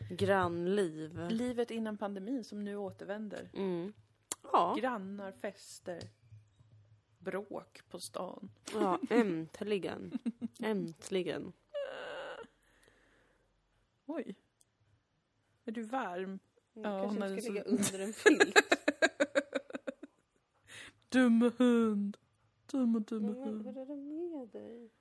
[0.10, 1.20] Grannliv.
[1.30, 3.50] Livet innan pandemin som nu återvänder.
[3.54, 3.94] Mm.
[4.52, 6.00] Ja, Grannar, fester,
[7.24, 8.52] bråk på stan.
[8.74, 10.20] ja, äntligen.
[10.60, 11.54] Äntligen.
[14.06, 14.36] Oj.
[15.66, 16.40] Är du varm?
[16.74, 18.56] Jag Ja, kanske inte ska ligga under en filt.
[21.10, 22.18] Dumme hund.
[22.72, 23.64] Dumme, dumme Men hund.
[23.64, 24.92] Vad är det med dig?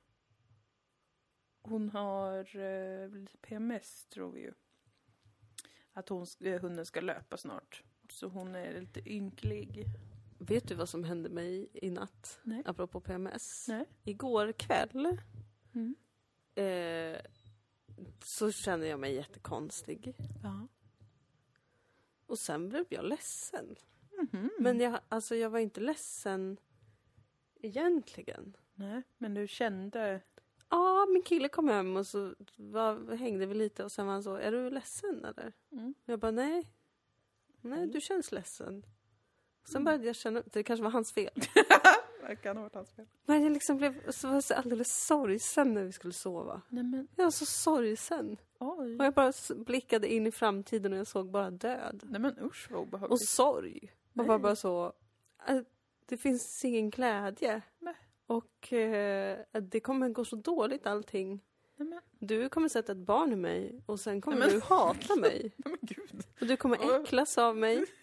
[1.62, 4.52] Hon har eh, lite PMS tror vi ju.
[5.92, 7.82] Att hon, eh, hunden ska löpa snart.
[8.08, 9.84] Så hon är lite ynklig.
[10.47, 12.40] Vet du vad som hände mig i natt?
[12.43, 12.62] Nej.
[12.66, 13.68] Apropå PMS.
[13.68, 13.84] Nej.
[14.05, 15.18] Igår kväll
[15.74, 15.95] Mm.
[16.55, 17.20] eh,
[18.24, 20.14] så kände jag mig jättekonstig.
[20.43, 20.68] Ja.
[22.26, 23.76] Och sen blev jag ledsen.
[24.18, 24.51] Mhm.
[24.59, 26.57] Men jag, alltså, jag var inte ledsen
[27.61, 28.57] egentligen.
[28.74, 30.20] Nej, men du kände...
[30.68, 34.22] Ja, min kille kom hem och så var, hängde vi lite och sen var han
[34.22, 35.53] så, är du ledsen eller?
[35.72, 35.95] Mm.
[36.05, 36.72] Jag bara, nej.
[37.61, 37.90] Nej, Mm.
[37.90, 38.82] du känns ledsen.
[39.64, 41.30] Sen började jag känna, det kanske var hans fel.
[42.28, 43.06] Det kan ha varit hans fel.
[43.26, 46.62] Men jag liksom blev så, var jag så alldeles sorgsen när vi skulle sova.
[46.68, 48.36] Nej men, Jag var så sorgsen.
[48.58, 48.96] oj.
[48.98, 52.02] Och jag bara blickade in i framtiden och jag såg bara död.
[52.06, 53.28] Nej men usch vad Och obehagligt.
[53.28, 53.80] sorg.
[54.10, 54.26] Och Nej.
[54.26, 54.92] var bara så,
[55.48, 55.60] äh,
[56.06, 57.62] det finns ingen glädje.
[57.78, 57.94] Nej.
[58.26, 61.40] Och eh, det kommer gå så dåligt allting.
[61.76, 65.16] Nej, men, Du kommer sätta ett barn i mig och sen kommer Nej, du hata
[65.16, 65.52] mig.
[65.64, 65.82] nej.
[66.40, 67.84] Och du kommer äcklas av mig.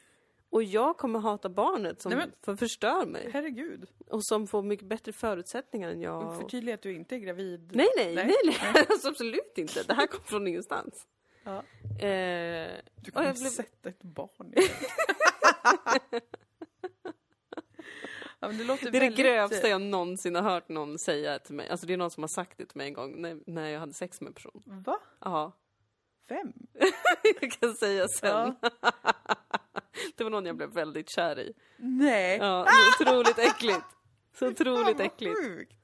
[0.51, 3.29] Och jag kommer hata barnet som Nej, men- för förstör mig.
[3.33, 3.85] Herregud.
[4.09, 6.37] Och som får mycket bättre förutsättningar än jag.
[6.37, 7.71] Förtydliga att du inte är gravid.
[7.75, 8.25] Nej, nej, Nej.
[8.25, 8.35] nej,
[8.73, 8.85] nej.
[8.89, 9.83] Alltså, absolut inte.
[9.83, 11.07] Det här kom från ingenstans.
[11.43, 11.57] Ja.
[12.05, 13.49] Eh, Du kommer jag blev...
[13.49, 14.61] sätta ett barn i
[18.39, 19.17] ja, det, låter Det är det väldigt...
[19.25, 21.69] grövsta jag någonsin har hört någon säga till mig.
[21.69, 23.79] Alltså det är någon som har sagt det till mig en gång när, när jag
[23.79, 24.63] hade sex med en person.
[24.65, 24.99] Va?
[25.21, 25.51] Ja,
[26.27, 26.53] Vem?
[27.41, 28.55] jag kan säga sen.
[28.61, 28.69] Ja.
[30.15, 31.53] Det var någon jag blev väldigt kär i.
[31.77, 32.37] Nej.
[32.37, 32.67] Ja,
[32.97, 33.85] så otroligt äckligt.
[34.33, 35.37] Så otroligt äckligt.
[35.43, 35.79] sjukt.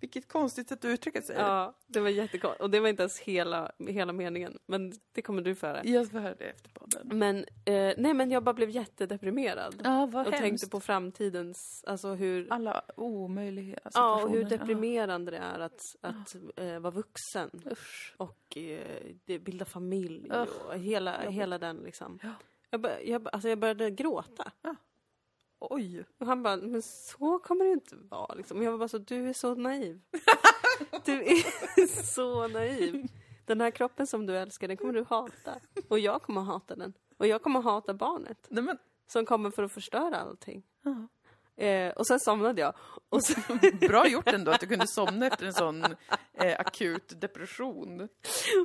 [0.00, 1.36] Vilket konstigt sätt att uttrycka sig.
[1.38, 2.62] Ja, det var jättekonstigt.
[2.62, 4.58] Och det var inte ens hela, hela meningen.
[4.66, 5.84] Men det kommer du få höra.
[5.84, 7.18] Jag får höra det efter podden.
[7.18, 9.80] Men, eh, nej men jag bara blev jättedeprimerad.
[9.84, 10.42] Ja, vad och hemskt.
[10.42, 14.24] tänkte på framtidens, alltså hur, Alla omöjliga ja, situationer.
[14.24, 17.50] och hur deprimerande det är att, att eh, vara vuxen.
[17.64, 17.70] Ja.
[17.70, 18.14] Usch.
[18.16, 22.18] Och eh, bilda familj Ugh, och hela, hela den liksom.
[22.22, 22.30] Ja.
[22.74, 24.52] Jag, bör, jag, alltså jag började gråta.
[25.60, 26.04] Oj.
[26.18, 28.58] Och han bara, men så kommer det inte vara liksom.
[28.58, 30.00] Och jag var bara så, du är så naiv.
[31.04, 33.06] du är så naiv.
[33.44, 35.60] Den här kroppen som du älskar, den kommer du hata.
[35.88, 36.92] Och jag kommer hata den.
[37.16, 38.46] Och jag kommer hata barnet.
[38.50, 40.62] Nej men, Som kommer för att förstöra allting.
[40.82, 41.08] ja.
[41.56, 42.74] Eh, och sen somnade jag.
[43.08, 43.42] Och sen,
[43.80, 45.84] Bra gjort ändå att du kunde somna efter en sån
[46.34, 48.08] eh, akut depression.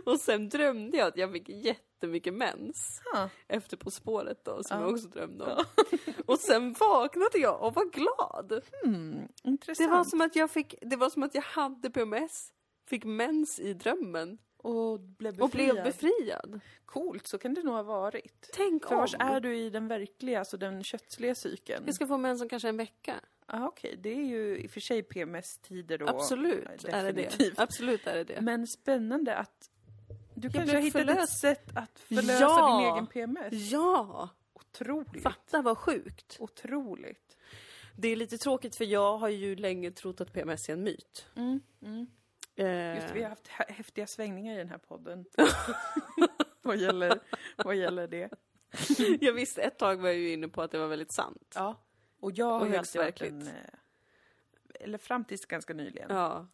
[0.06, 3.02] och sen drömde jag att jag fick jättemycket mens.
[3.14, 3.30] Ja.
[3.48, 4.84] Efter På spåret då, som Ja.
[4.86, 5.64] jag också drömde om.
[6.28, 8.62] Och sen vaknade jag och var glad.
[8.84, 9.12] Hmm,
[9.44, 9.92] Det intressant.
[9.92, 12.50] var som att jag fick, det var som att jag hade PMS,
[12.90, 15.72] fick mens i drömmen Och blev och befriad.
[15.74, 16.60] blev befriad.
[16.86, 18.50] Coolt, så kan det nog ha varit.
[18.54, 19.00] Tänk För om!
[19.02, 21.84] vars är du i den verkliga, alltså den köttsliga cykeln?
[21.86, 23.16] Jag ska få mens om kanske en vecka.
[23.46, 26.08] Ah, Okej, det är ju i och för sig PMS-tider då.
[26.08, 27.54] Absolut är det det.
[27.58, 28.42] Absolut är det det.
[28.42, 29.70] Men spännande att
[30.36, 31.40] du kanske blev har hittat ett förlöst.
[31.42, 32.80] sätt att förlösa Ja!
[32.82, 33.72] din egen PMS.
[33.72, 34.30] Ja!
[34.54, 35.24] Otroligt.
[35.24, 36.38] Fatta vad sjukt.
[36.40, 37.38] Otroligt.
[37.98, 41.26] Det är lite tråkigt för jag har ju länge trott att PMS är en myt.
[41.36, 42.08] Mm, mm.
[42.60, 45.26] Eh, Just det, vi har haft hä- häftiga svängningar i den här podden.
[46.62, 47.20] vad, gäller,
[47.58, 48.30] vad gäller det.
[49.22, 51.54] jag visste ett tag var jag ju inne på att det var väldigt sant.
[51.56, 51.84] Ja.
[52.20, 53.54] Och jag har ju alltid varit en, eh,
[54.80, 56.48] eller fram tills ganska nyligen, Ja,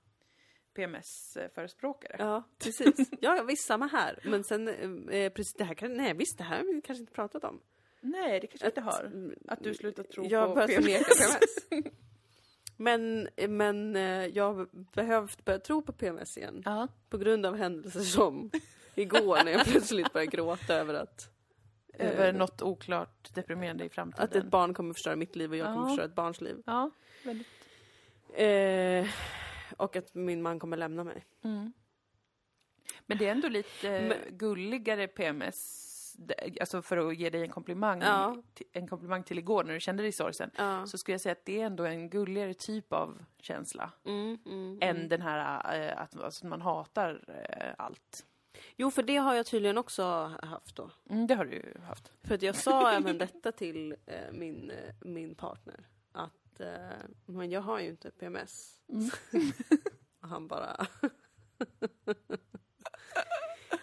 [0.76, 2.16] PMS-förespråkare.
[2.20, 3.10] ja precis.
[3.22, 4.20] Ja, visst, samma här.
[4.24, 4.68] Men sen,
[5.10, 7.62] eh, precis, det här kan, nej visst, det här har vi kanske inte pratat om.
[8.02, 9.12] Nej, det kanske inte har.
[9.48, 10.86] Att du slutat tro jag på PMS.
[10.86, 11.86] PMS.
[12.78, 16.62] Men, men eh, jag har behövt börja tro på PMS igen.
[16.66, 16.88] Ja.
[17.10, 18.52] På grund av händelser som
[18.96, 21.30] igår när jag plötsligt började gråta över att,
[21.94, 24.24] Över eh, något oklart deprimerande i framtiden.
[24.26, 25.88] att ett barn kommer förstöra mitt liv och jag kommer Ja.
[25.88, 26.64] förstöra ett barns liv.
[26.66, 26.92] Ja,
[27.26, 27.48] väldigt.
[28.34, 29.08] Eh,
[29.78, 31.26] och att min man kommer lämna mig.
[31.44, 31.74] Mm.
[33.06, 35.85] Men det är ändå lite Men- gulligare PMS,
[36.62, 38.38] alltså för att ge dig en komplimang, Ja.
[38.72, 40.86] en komplimang till igår när du kände dig sorgsen, Ja.
[40.88, 44.78] så skulle jag säga att det är ändå en gulligare typ av känsla Mm, mm,
[44.82, 45.10] än mm.
[45.10, 48.26] den här eh, att alltså, man hatar eh, allt.
[48.76, 50.04] Jo, för det har jag tydligen också
[50.44, 50.92] haft då.
[51.10, 52.12] Mm, det har du ju haft.
[52.24, 55.88] För att jag sa även detta till eh, min, min partner.
[56.12, 56.62] Att
[57.26, 58.82] men jag har ju inte PMS.
[58.90, 59.10] Mm.
[60.22, 60.88] och han bara...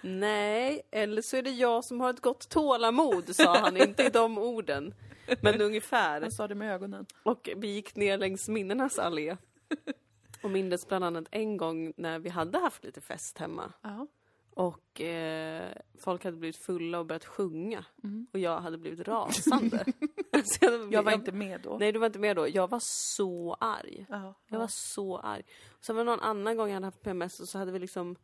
[0.02, 3.76] Nej, eller så är det jag som har ett gott tålamod, sa han.
[3.76, 4.94] inte i de orden.
[5.40, 6.20] Men ungefär.
[6.20, 7.06] Han sa det med ögonen.
[7.22, 9.36] Och vi gick ner längs minnenas allé.
[10.42, 13.72] Och mindes bland annat en gång när vi hade haft lite fest hemma.
[13.82, 14.06] Ja.
[14.54, 17.84] Och eh, folk hade blivit fulla och börjat sjunga.
[18.04, 18.26] Mm.
[18.32, 19.84] Och jag hade blivit rasande.
[20.60, 21.76] Jag, hade- Jag var inte med då.
[21.80, 22.48] Nej, du var inte med då.
[22.48, 24.06] Jag var så arg.
[24.08, 25.42] Ja, Jag var så arg.
[25.80, 28.16] Sen var det någon annan gång jag hade haft PMS och så hade vi liksom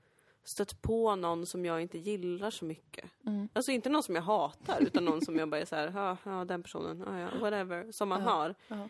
[0.49, 3.05] stött på någon som jag inte gillar så mycket.
[3.27, 3.49] Mm.
[3.53, 6.17] Alltså inte någon som jag hatar, utan någon som jag bara är så här, ja,
[6.25, 8.55] ja den personen, ja, ja, whatever, som man Ja, har.
[8.69, 8.89] ja.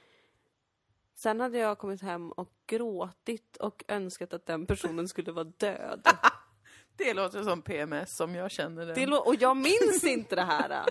[1.14, 6.06] Sen hade jag kommit hem och gråtit och önskat att den personen skulle vara död.
[6.96, 8.86] Det låter som PMS som jag känner.
[8.86, 10.84] Det lå- och jag minns inte det här.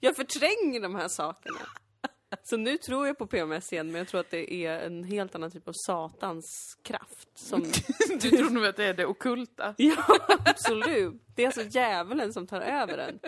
[0.00, 1.58] Jag förtränger de här sakerna.
[2.42, 5.34] Så nu tror jag på PMS igen, men jag tror att det är en helt
[5.34, 7.28] annan typ av satans kraft.
[7.34, 7.60] Som...
[8.20, 9.74] du tror nog att det är det okulta.
[9.78, 10.04] Ja,
[10.46, 11.22] absolut.
[11.34, 13.18] Det är alltså djävulen som tar över en.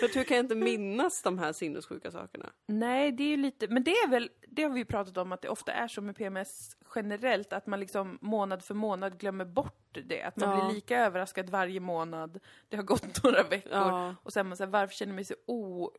[0.00, 2.50] För hur kan jag inte minnas de här sinnessjuka sakerna?
[2.66, 5.32] Nej, det är ju lite, men det är väl, det har vi ju pratat om
[5.32, 9.44] att det ofta är så med PMS generellt, att man liksom månad för månad glömmer
[9.44, 10.22] bort det.
[10.22, 10.64] Att man Ja.
[10.64, 12.38] blir lika överraskad varje månad,
[12.68, 14.14] det har gått några veckor, Ja.
[14.22, 15.90] och sen man säger varför känner mig så o,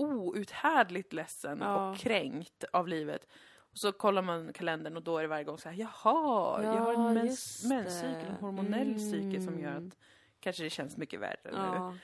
[0.00, 1.90] outhärdligt ledsen Ja.
[1.90, 3.26] och kränkt av livet?
[3.72, 6.72] Och så kollar man kalendern och då är det varje gång så här, jaha, jag
[6.72, 9.86] har Ja, en mens, menscykel, en hormonell cykel som gör Mm.
[9.88, 9.96] att
[10.40, 11.50] kanske det känns mycket värre nu.
[11.52, 11.94] Ja.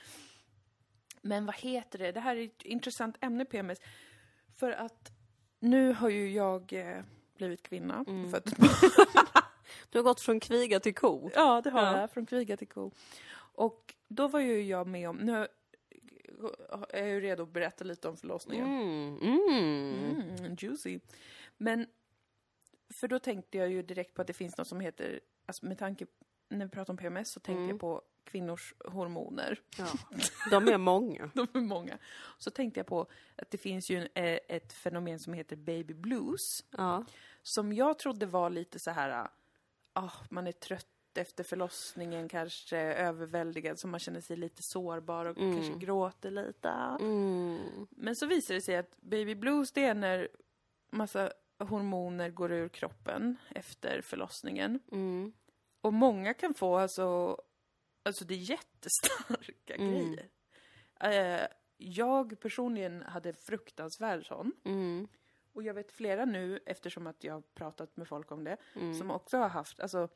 [1.21, 2.11] Men vad heter det?
[2.11, 3.79] Det här är ett intressant ämne PMS.
[4.55, 5.11] För att
[5.59, 7.03] nu har ju jag eh,
[7.37, 8.05] blivit kvinna.
[8.07, 8.25] Mm.
[8.25, 8.69] och fött ett barn.
[9.89, 11.29] Du har gått från kviga till ko.
[11.35, 11.99] ja, det har Ja.
[11.99, 12.11] jag.
[12.11, 12.91] Från kviga till ko.
[13.53, 15.47] Och då var ju jag med om, nu
[16.89, 18.67] är ju redo att berätta lite om förlossningen.
[18.67, 19.17] Mm.
[19.21, 20.21] Mm.
[20.39, 20.99] Mm, juicy.
[21.57, 21.87] Men,
[22.89, 25.77] för då tänkte jag ju direkt på att det finns något som heter, alltså med
[25.77, 26.05] tanke,
[26.49, 27.69] när vi pratar om PMS så tänkte Mm.
[27.69, 29.61] jag på kvinnors hormoner.
[29.77, 29.85] Ja.
[30.51, 31.31] De är många.
[31.33, 31.97] De är många.
[32.37, 35.93] Så tänkte jag på att det finns ju en, eh, ett fenomen som heter baby
[35.93, 36.65] blues.
[36.77, 37.05] Ja.
[37.41, 39.27] Som jag trodde var lite så här,
[39.93, 40.87] ah, man är trött
[41.17, 45.55] efter förlossningen, kanske överväldigad, så man känner sig lite sårbar och Mm.
[45.55, 46.69] kanske gråter lite.
[46.99, 47.87] Mm.
[47.89, 50.27] Men så visar det sig att baby blues, det är när
[50.91, 54.79] massa hormoner går ur kroppen efter förlossningen.
[54.91, 55.33] Mm.
[55.81, 57.37] Och många kan få alltså,
[58.03, 59.91] alltså det är jättestarka Mm.
[59.91, 60.29] grejer.
[60.99, 61.47] Eh,
[61.77, 64.51] jag personligen hade fruktansvärd sån.
[64.65, 65.07] Mm.
[65.53, 68.93] Och jag vet flera nu, eftersom att jag har pratat med folk om det, Mm.
[68.93, 70.09] som också har haft, alltså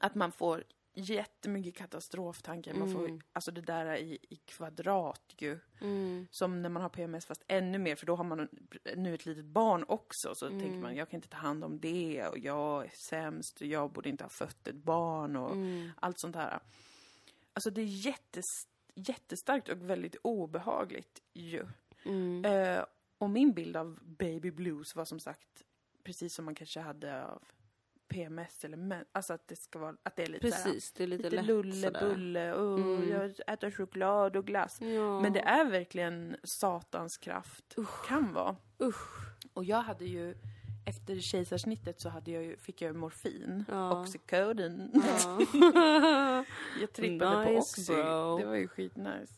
[0.00, 0.64] att man får
[0.94, 2.74] jättemycket katastroftankar.
[2.74, 3.20] Man får Mm.
[3.32, 5.58] alltså det där i, i kvadrat ju.
[5.80, 6.26] Mm.
[6.30, 8.48] Som när man har PMS fast ännu mer för då har man
[8.96, 10.34] nu ett litet barn också.
[10.34, 10.60] Så Mm.
[10.60, 13.92] tänker man, jag kan inte ta hand om det och jag är sämst och jag
[13.92, 15.90] borde inte ha fött ett barn och Mm.
[16.00, 16.60] allt sånt här.
[17.52, 18.44] Alltså det är jättes,
[18.94, 21.66] jättestarkt och väldigt obehagligt ju.
[22.04, 22.44] Mm.
[22.44, 22.84] Eh,
[23.18, 25.62] och min bild av baby blues var som sagt
[26.02, 27.42] precis som man kanske hade av
[28.12, 31.02] PMS eller men, alltså att det ska vara, att det är lite såhär, Precis, det
[31.02, 32.00] är lite, lite lätt lulle, sådär.
[32.08, 33.08] bulle, oh, Mm.
[33.10, 34.80] jag äter choklad och glass.
[34.80, 35.20] Ja.
[35.20, 37.76] Men det är verkligen satans kraft,
[38.08, 38.56] kan vara.
[38.82, 39.28] Usch.
[39.52, 40.34] Och jag hade ju,
[40.86, 44.00] efter kejsarsnittet så hade jag ju, fick jag ju morfin, Ja.
[44.02, 44.90] oxycodin.
[45.24, 45.40] Ja.
[46.80, 47.94] Jag trippade på Nice, Oxy.
[47.94, 48.38] bro.
[48.38, 49.32] Det var ju skitnice.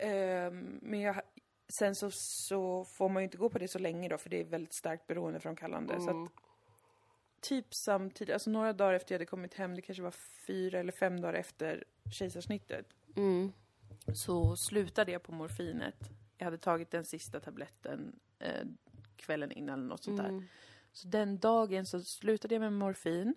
[0.00, 1.20] Ehm, men jag,
[1.68, 4.40] sen så, så får man ju inte gå på det så länge då, för det
[4.40, 6.00] är väldigt starkt beroendeframkallande.
[6.00, 6.24] Så Mm.
[6.24, 6.30] att
[7.44, 10.14] typ samtidigt, alltså några dagar efter jag hade kommit hem, det kanske var
[10.46, 12.86] fyra eller fem dagar efter kejsarsnittet,
[13.16, 13.52] Mm.
[14.14, 16.10] så slutade jag på morfinet.
[16.38, 18.64] Jag hade tagit den sista tabletten eh,
[19.16, 20.28] kvällen innan eller något sånt där.
[20.28, 20.44] Mm.
[20.92, 23.34] Så den dagen så slutade jag med morfin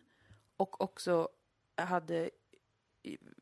[0.58, 1.30] och också
[1.76, 2.30] hade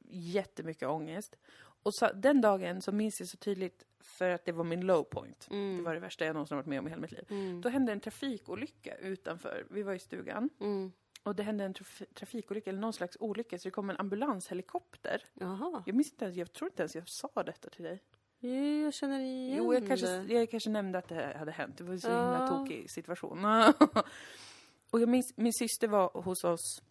[0.10, 1.36] jättemycket ångest.
[1.84, 5.04] Och så, den dagen så minns jag så tydligt för att det var min low
[5.04, 5.48] point.
[5.52, 5.78] Mm.
[5.78, 7.26] Det var det värsta jag någonsin varit med om i hela mitt liv.
[7.30, 7.62] Mm.
[7.62, 9.66] Då hände en trafikolycka utanför.
[9.70, 10.92] Vi var i stugan Mm.
[11.24, 15.24] och det hände en traf- trafikolycka eller någon slags olycka så det kom en ambulanshelikopter.
[15.34, 15.84] Jaha.
[15.86, 18.04] Jag minns inte ens, jag tror inte ens jag sa detta till dig.
[18.40, 20.34] Jo, jag känner igen Jo, jag kanske, det.
[20.34, 21.78] jag kanske nämnde att det hade hänt.
[21.78, 22.22] Det var en så Ja.
[22.22, 23.46] himla tokig situation.
[24.92, 26.82] och jag minns, min syster var hos oss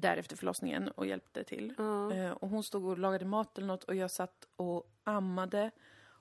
[0.00, 1.74] där efter förlossningen och hjälpte till.
[1.78, 2.12] Ja.
[2.12, 5.70] Eh, och hon stod och lagade mat eller något och jag satt och ammade.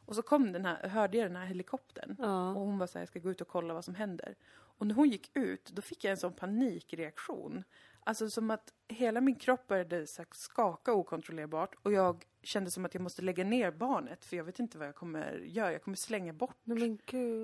[0.05, 2.11] Och så kom den här, hörde jag den här helikoptern.
[2.19, 2.51] Och Ja.
[2.53, 4.35] hon var så här, jag ska gå ut och kolla vad som händer.
[4.49, 7.63] Och när hon gick ut, då fick jag en sån panikreaktion.
[8.07, 12.93] Alltså som att hela min kropp började så skaka okontrollerbart och jag kände som att
[12.93, 15.71] jag måste lägga ner barnet för jag vet inte vad jag kommer göra.
[15.71, 16.97] Jag kommer slänga bort Nej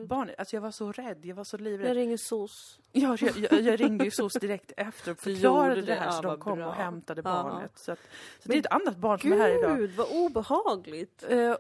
[0.07, 0.36] barnet.
[0.39, 1.93] Alltså jag var så rädd, jag var så Jag livrädd.
[1.93, 2.80] ringer SOS.
[2.91, 6.22] Ja, jag, jag, jag ringde ju SOS direkt efter och förklarade det det, här så
[6.22, 6.68] de kom bra.
[6.68, 7.30] och hämtade Ja.
[7.43, 7.78] barnet.
[7.78, 7.99] Så, att,
[8.39, 9.78] så det är ett annat barn som är här idag.
[9.78, 11.24] Gud, vad obehagligt.
[11.30, 11.55] Eh,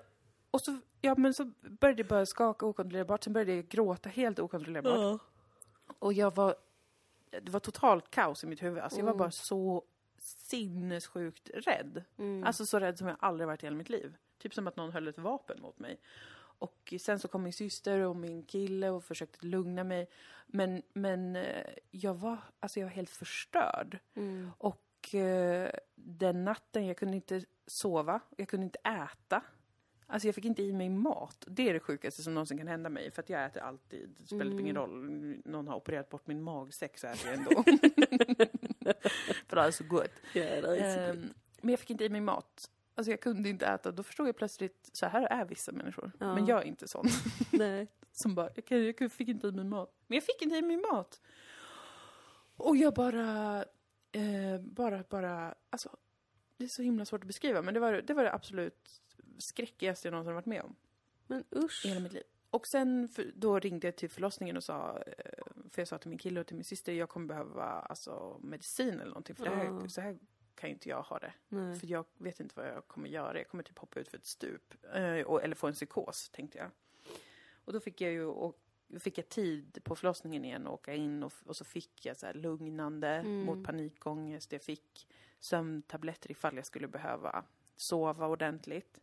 [0.51, 4.39] och så, ja men så började det bara skaka okontrollerbart, sen började jag gråta helt
[4.39, 5.21] okontrollerbart.
[5.99, 6.55] Och jag var,
[7.41, 8.79] det var totalt kaos i mitt huvud.
[8.83, 9.17] Alltså jag var Mm.
[9.19, 9.83] bara så
[10.17, 12.03] sinnessjukt rädd.
[12.17, 12.43] Mm.
[12.43, 14.15] Alltså så rädd som jag aldrig varit i hela mitt liv.
[14.37, 15.99] Typ som att någon höll ett vapen mot mig.
[16.59, 20.09] Och sen så kom min syster och min kille och försökte lugna mig.
[20.47, 23.99] Men, men eh, jag var, alltså jag var helt förstörd.
[24.13, 24.51] Mm.
[24.57, 29.41] Och eh, den natten, jag kunde inte sova, jag kunde inte äta.
[30.13, 31.43] Alltså jag fick inte i mig mat.
[31.47, 33.11] Det är det sjukaste som någonsin kan hända mig.
[33.11, 34.09] För att jag äter alltid.
[34.17, 34.75] Det spelar ingen Mm.
[34.75, 35.41] roll.
[35.45, 37.63] Någon har opererat bort min magsäck så äter jag ändå.
[39.47, 40.11] för det är så gott.
[40.33, 42.69] Ja, det är så Ehm, men jag fick inte i mig mat.
[42.95, 43.91] Alltså jag kunde inte äta.
[43.91, 46.11] Då förstod jag plötsligt, så här är vissa människor.
[46.19, 46.35] Ja.
[46.35, 47.05] Men jag är inte sån.
[47.51, 47.87] Nej.
[48.11, 49.91] Som bara, jag, kan, jag fick inte i mig mat.
[50.07, 51.21] Men jag fick inte i mig mat.
[52.55, 53.57] Och jag bara,
[54.11, 55.97] eh, bara, bara, alltså.
[56.57, 57.61] Det är så himla svårt att beskriva.
[57.61, 59.01] Men det var det, var det absolut
[59.37, 60.75] skräckigaste jag någonsin varit med om
[61.27, 61.85] Men usch.
[61.85, 62.23] i hela mitt liv.
[62.49, 66.09] Och sen för, då ringde jag till förlossningen och sa, eh, för jag sa till
[66.09, 69.35] min kille och till min syster, jag kommer behöva alltså, medicin eller någonting.
[69.35, 69.89] För det här, Ja.
[69.89, 70.17] så här
[70.55, 71.33] kan ju inte jag ha det.
[71.49, 71.79] Nej.
[71.79, 73.37] För jag vet inte vad jag kommer göra.
[73.37, 74.73] Jag kommer typ hoppa ut för ett stup.
[74.93, 76.69] Eh, eller få en psykos, tänkte jag.
[77.65, 78.59] Och då fick jag ju och
[78.99, 82.25] fick jag tid på förlossningen igen och åka in och, och så fick jag så
[82.25, 83.45] här lugnande Mm.
[83.45, 84.51] mot panikångest.
[84.51, 85.07] Jag fick
[85.39, 88.99] sömntabletter ifall jag skulle behöva sova ordentligt.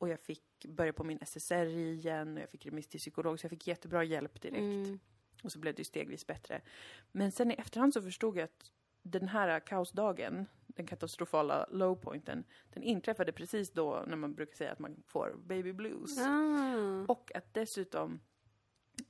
[0.00, 3.44] Och jag fick börja på min SSRI igen och jag fick remiss till psykolog så
[3.44, 4.58] jag fick jättebra hjälp direkt.
[4.58, 4.98] Mm.
[5.42, 6.60] Och så blev det ju stegvis bättre.
[7.12, 8.70] Men sen i efterhand så förstod jag att
[9.02, 14.78] den här kaosdagen, den katastrofala lowpointen, den inträffade precis då när man brukar säga att
[14.78, 16.18] man får baby blues.
[16.18, 17.04] Ah.
[17.08, 18.20] Och att dessutom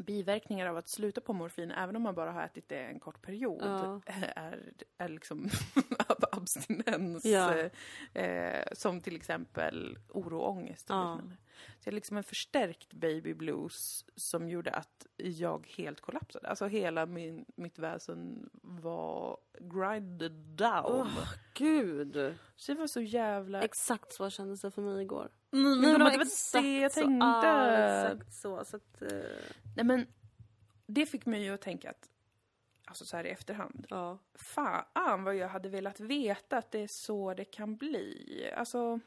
[0.05, 3.23] biverkningar av att sluta på morfin, även om man bara har ätit det en kort
[3.23, 4.01] period, Ja.
[4.07, 5.49] är, är liksom
[6.33, 7.25] abstinens.
[7.25, 7.55] Ja.
[8.15, 10.91] Eh, som till exempel oro och ångest.
[10.91, 11.13] och Ja.
[11.15, 11.37] liknande.
[11.81, 16.49] Så jag liksom en förstärkt baby blues som gjorde att jag helt kollapsade.
[16.49, 20.85] Alltså hela min, mitt väsen var grinded down.
[21.17, 22.35] Åh, gud!
[22.57, 23.63] Så det var så jävla...
[23.63, 25.29] Exakt så kändes det för mig igår.
[25.51, 26.19] Nej, men men det var det
[26.81, 27.01] jag så.
[27.01, 27.27] tänkte.
[27.27, 28.65] Ja, exakt så.
[28.65, 29.09] så att, eh,
[29.77, 30.07] Nej men,
[30.87, 32.09] det fick mig ju att tänka att,
[32.85, 34.19] alltså så här i efterhand, ja.
[34.35, 38.51] fan vad jag hade velat veta att det är så det kan bli.
[38.57, 39.01] Alltså,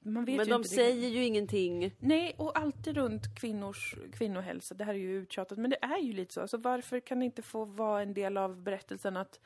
[0.00, 0.68] man vet Men ju de inte.
[0.68, 1.94] säger ju ingenting.
[1.98, 6.12] Nej, och alltid runt kvinnors kvinnohälsa, det här är ju uttjatat, men det är ju
[6.12, 6.40] lite så.
[6.40, 9.40] Alltså varför kan det inte få vara en del av berättelsen att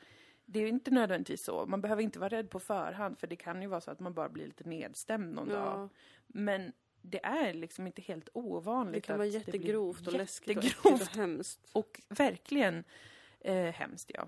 [0.51, 1.65] det är inte nödvändigtvis så.
[1.65, 4.13] Man behöver inte vara rädd på förhand, för det kan ju vara så att man
[4.13, 5.79] bara blir lite nedstämd någon dag.
[5.79, 5.89] Ja.
[6.27, 6.71] Men
[7.01, 11.11] det är liksom inte helt ovanligt Det kan vara jättegrovt och läskigt och, jättegrovt äckligt
[11.11, 11.69] och hemskt.
[11.73, 12.83] och verkligen
[13.39, 14.27] eh, hemskt, ja.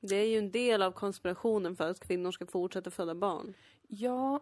[0.00, 3.54] Det är ju en del av konspirationen för att kvinnor ska fortsätta föda barn.
[3.88, 4.40] Ja,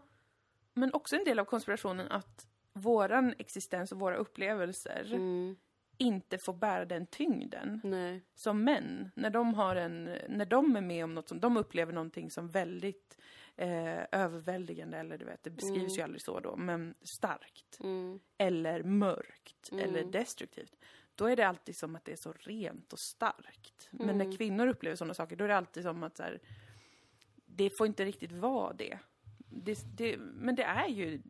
[0.75, 5.57] men också en del av konspirationen att våran existens och våra upplevelser Mm.
[5.99, 7.81] Inte får bära den tyngden.
[7.85, 8.23] Nej.
[8.35, 11.93] Som män, när de, har en, när de är med om något som de upplever
[11.93, 13.19] någonting som väldigt
[13.57, 17.81] eh, överväldigande, eller du vet, det beskrivs ju aldrig så då, men starkt.
[17.81, 18.21] Mm.
[18.39, 19.85] eller mörkt Mm.
[19.85, 20.77] eller destruktivt.
[21.15, 23.89] Då är det alltid som att det är så rent och starkt.
[23.91, 24.19] Men Mm.
[24.31, 26.41] när kvinnor upplever sådana saker, då är det alltid som att så här,
[27.47, 28.99] det får inte riktigt vara det.
[29.49, 31.23] Det, det men det är ju...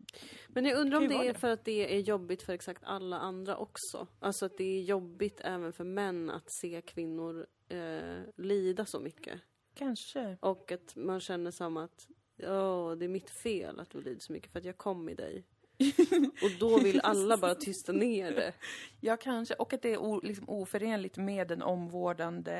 [0.49, 1.35] Men jag undrar om det är det.
[1.35, 4.07] för att det är jobbigt för exakt alla andra också.
[4.21, 9.41] Alltså att det är jobbigt även för män att se kvinnor eh, lida så mycket.
[9.75, 10.37] Kanske.
[10.41, 12.09] Och att man känner som att
[12.43, 15.15] Åh, det är mitt fel att du lider så mycket för att jag kom i
[15.15, 15.45] dig.
[16.43, 18.53] Och då vill alla bara tysta ner det.
[19.01, 19.55] Ja, kanske.
[19.55, 22.53] Och att det är o, liksom oförenligt med en omvårdande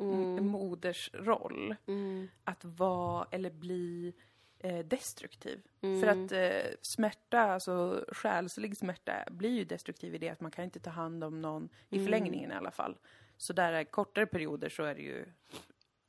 [0.00, 0.46] mm.
[0.46, 1.74] moders roll.
[1.86, 2.28] Mm.
[2.44, 4.14] Att vara eller bli
[4.84, 5.62] destruktiv.
[5.80, 6.00] Mm.
[6.00, 10.64] För att eh, smärta, alltså själslig smärta, blir ju destruktiv i det att man kan
[10.64, 12.06] inte ta hand om någon, i Mm.
[12.06, 12.98] förlängningen i alla fall.
[13.36, 15.24] Så där är kortare perioder så är det ju,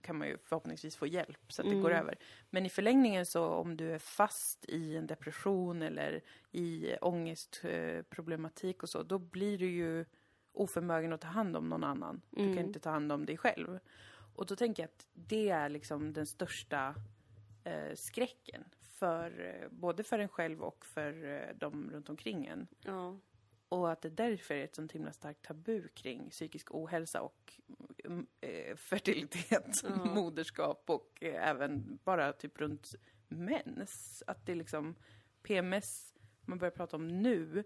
[0.02, 2.02] kan man ju förhoppningsvis få hjälp så att det går Mm.
[2.04, 2.18] över.
[2.50, 8.90] Men i förlängningen så om du är fast i en depression eller i ångestproblematik och
[8.90, 10.06] så, då blir du ju
[10.54, 12.22] oförmögen att ta hand om någon annan.
[12.30, 12.66] Du kan Mm.
[12.66, 13.80] inte ta hand om dig själv.
[14.36, 16.96] Och då tänker jag att det är liksom den största
[17.64, 18.64] eh, skräcken.
[18.82, 22.68] För, eh, både för en själv och för eh, de runt omkring en.
[22.82, 23.18] Ja.
[23.70, 27.54] Och att det därför är ett sånt himla starkt tabu kring psykisk ohälsa och
[28.04, 29.90] mm, eh, fertilitet, Ja.
[30.06, 32.96] moderskap och eh, även bara typ runt
[33.28, 34.24] mens.
[34.28, 34.96] Att det är liksom
[35.44, 36.14] PMS
[36.46, 37.64] man börjar prata om nu.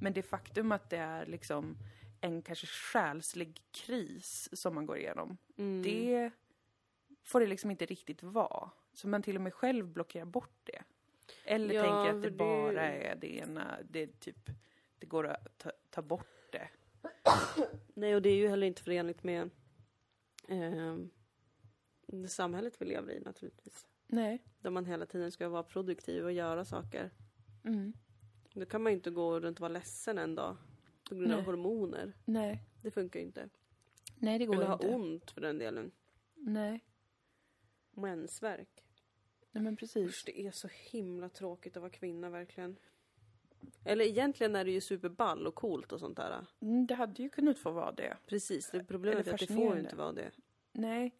[0.00, 1.76] Men det faktum att det är liksom
[2.20, 5.36] en kanske själslig kris som man går igenom.
[5.56, 5.82] Mm.
[5.82, 6.30] Det
[7.24, 8.70] får det liksom inte riktigt vara.
[8.98, 10.82] Så man till och med själv blockerar bort det.
[11.44, 14.50] Eller Ja, tänker att det det- bara är det ena, det är typ,
[14.98, 16.68] det går att ta, ta bort det.
[17.94, 19.50] Nej, och det är ju heller inte förenligt med
[20.48, 20.96] eh,
[22.06, 23.86] det samhället vi lever i naturligtvis.
[24.06, 24.42] Nej.
[24.58, 27.10] Där man hela tiden ska vara produktiv och göra saker.
[27.64, 27.92] Mm.
[28.52, 30.56] Då kan man ju inte gå runt och vara ledsen en dag.
[31.08, 31.46] På grund av Nej.
[31.46, 32.12] hormoner.
[32.24, 32.62] Nej.
[32.82, 33.48] Det funkar ju inte.
[34.16, 34.88] Nej, det går Eller ha inte.
[34.88, 35.90] ont för den delen.
[36.34, 36.84] Nej.
[37.90, 38.84] Mensvärk.
[39.52, 40.08] Nej, men precis.
[40.08, 42.76] Usch, det är så himla tråkigt att vara kvinna verkligen.
[43.84, 46.46] Eller egentligen är det ju superball och coolt och sånt där.
[46.60, 48.16] Mm, det hade ju kunnat få vara det.
[48.26, 50.30] Precis, det problemet är att det får ju inte vara det.
[50.72, 51.14] Nej.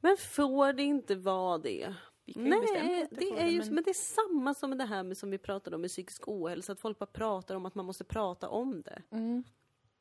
[0.00, 1.94] Men får det inte vara det?
[2.36, 3.74] Nej, det är ju, men...
[3.74, 6.28] men det är samma som med det här med som vi pratade om med psykisk
[6.28, 9.02] ohälsa, att folk bara pratar om att man måste prata om det.
[9.10, 9.44] Mm.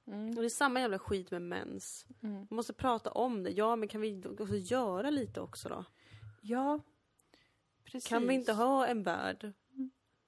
[0.08, 0.30] Mm.
[0.30, 2.06] Och det är samma jävla skit med mens.
[2.24, 2.36] Mm.
[2.36, 3.52] Man måste prata om det.
[3.52, 5.86] Ja, men kan vi också göra lite också då?
[6.42, 6.80] Ja,
[7.92, 8.10] precis.
[8.10, 9.52] Kan vi inte ha en värld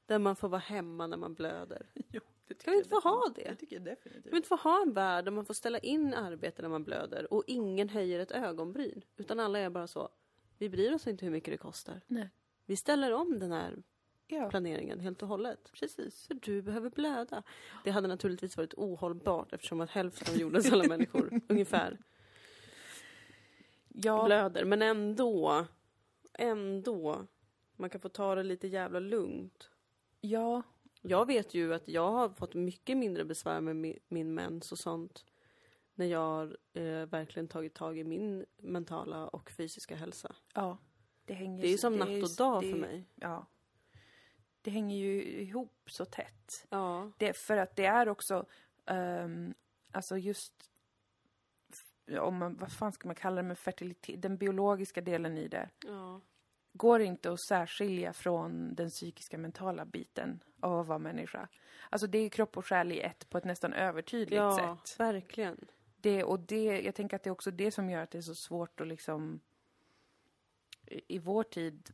[0.05, 1.85] där man får vara hemma när man blöder?
[2.11, 2.21] Jo,
[2.63, 3.43] Kan vi inte få ha det?
[3.43, 4.33] Det tycker jag Kan definitivt.
[4.33, 7.33] vi inte få ha en värld där man får ställa in arbete när man blöder
[7.33, 9.01] och ingen höjer ett ögonbryn?
[9.17, 10.09] Utan alla är bara så,
[10.57, 12.01] vi bryr oss inte hur mycket det kostar.
[12.07, 12.29] Nej.
[12.65, 13.83] Vi ställer om den här
[14.31, 15.71] Ja, planeringen helt och hållet.
[15.73, 16.27] precis.
[16.27, 17.43] För du behöver blöda.
[17.83, 21.97] Det hade naturligtvis varit ohållbart eftersom att hälften av jordens alla människor ungefär
[23.87, 24.65] Ja, blöder.
[24.65, 25.65] Men ändå,
[26.33, 27.27] ändå.
[27.79, 29.69] Man kan få ta det lite jävla lugnt.
[30.21, 30.61] ja,
[31.01, 34.79] Jag vet ju att jag har fått mycket mindre besvär med mi- min mens och
[34.79, 35.25] sånt.
[35.95, 40.35] När jag har eh, verkligen tagit tag i min mentala och fysiska hälsa.
[40.53, 40.77] ja.
[41.25, 43.05] Det hänger Det är ju som natt och dag det- för mig.
[43.15, 43.45] Ja.
[44.61, 46.67] Det hänger ju ihop så tätt.
[46.69, 47.11] Ja.
[47.17, 48.45] Det, för att det är också,
[48.85, 49.53] ehm,
[49.91, 50.53] alltså just,
[52.19, 55.69] om man, vad fan ska man kalla det med fertilitet, den biologiska delen i det.
[55.85, 56.21] ja.
[56.79, 61.47] Går inte att särskilja från den psykiska mentala biten av att vara människa.
[61.89, 64.99] Alltså det är kropp och själ i ett på ett nästan övertydligt Ja, sätt.
[64.99, 65.67] verkligen.
[66.01, 68.21] Det, och det, jag tänker att det är också det som gör att det är
[68.21, 69.39] så svårt att liksom
[70.85, 71.89] i, i vår tid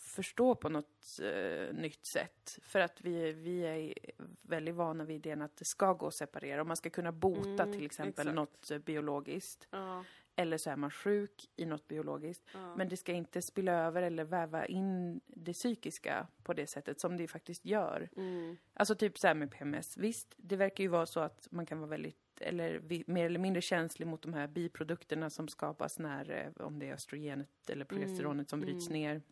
[0.00, 2.58] förstå på något eh, nytt sätt.
[2.62, 3.94] För att vi, vi är
[4.42, 6.60] väldigt vana vid idén att det ska gå att separera.
[6.60, 8.34] Och man ska kunna bota Mm, till exempel exakt.
[8.34, 9.68] något eh, biologiskt.
[9.70, 10.04] Ja.
[10.36, 12.44] Eller så är man sjuk i något biologiskt.
[12.52, 12.76] Ja.
[12.76, 17.16] Men det ska inte spilla över eller väva in det psykiska på det sättet som
[17.16, 18.08] det faktiskt gör.
[18.16, 18.56] Mm.
[18.74, 19.96] Alltså typ så här med PMS.
[19.96, 22.80] Visst, det verkar ju vara så att man kan vara väldigt, eller
[23.10, 26.94] mer eller mindre känslig mot de här biprodukterna som skapas när, eh, om det är
[26.94, 29.22] östrogenet eller progesteronet som bryts ner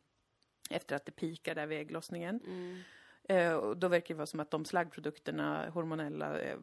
[0.70, 2.40] efter att det pikar där vid ägglossningen.
[3.28, 3.46] Mm.
[3.48, 6.58] Eh, och då verkar det vara som att de slaggprodukterna, hormonella, eh,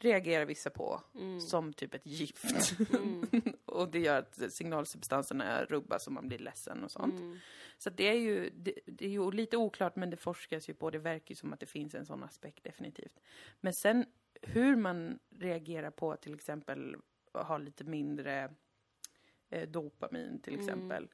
[0.00, 1.40] reagerar vissa på Mm.
[1.40, 2.44] som typ ett gift.
[3.64, 7.20] och det gör att signalsubstanserna rubbas och man blir ledsen och sånt.
[7.20, 7.38] Mm.
[7.78, 10.90] Så det är ju det, det är ju lite oklart men det forskas ju på.
[10.90, 13.20] Det verkar ju som att det finns en sån aspekt definitivt.
[13.60, 14.06] Men sen
[14.42, 16.96] hur man reagerar på till exempel
[17.32, 18.54] att ha lite mindre
[19.50, 21.08] eh, dopamin till exempel.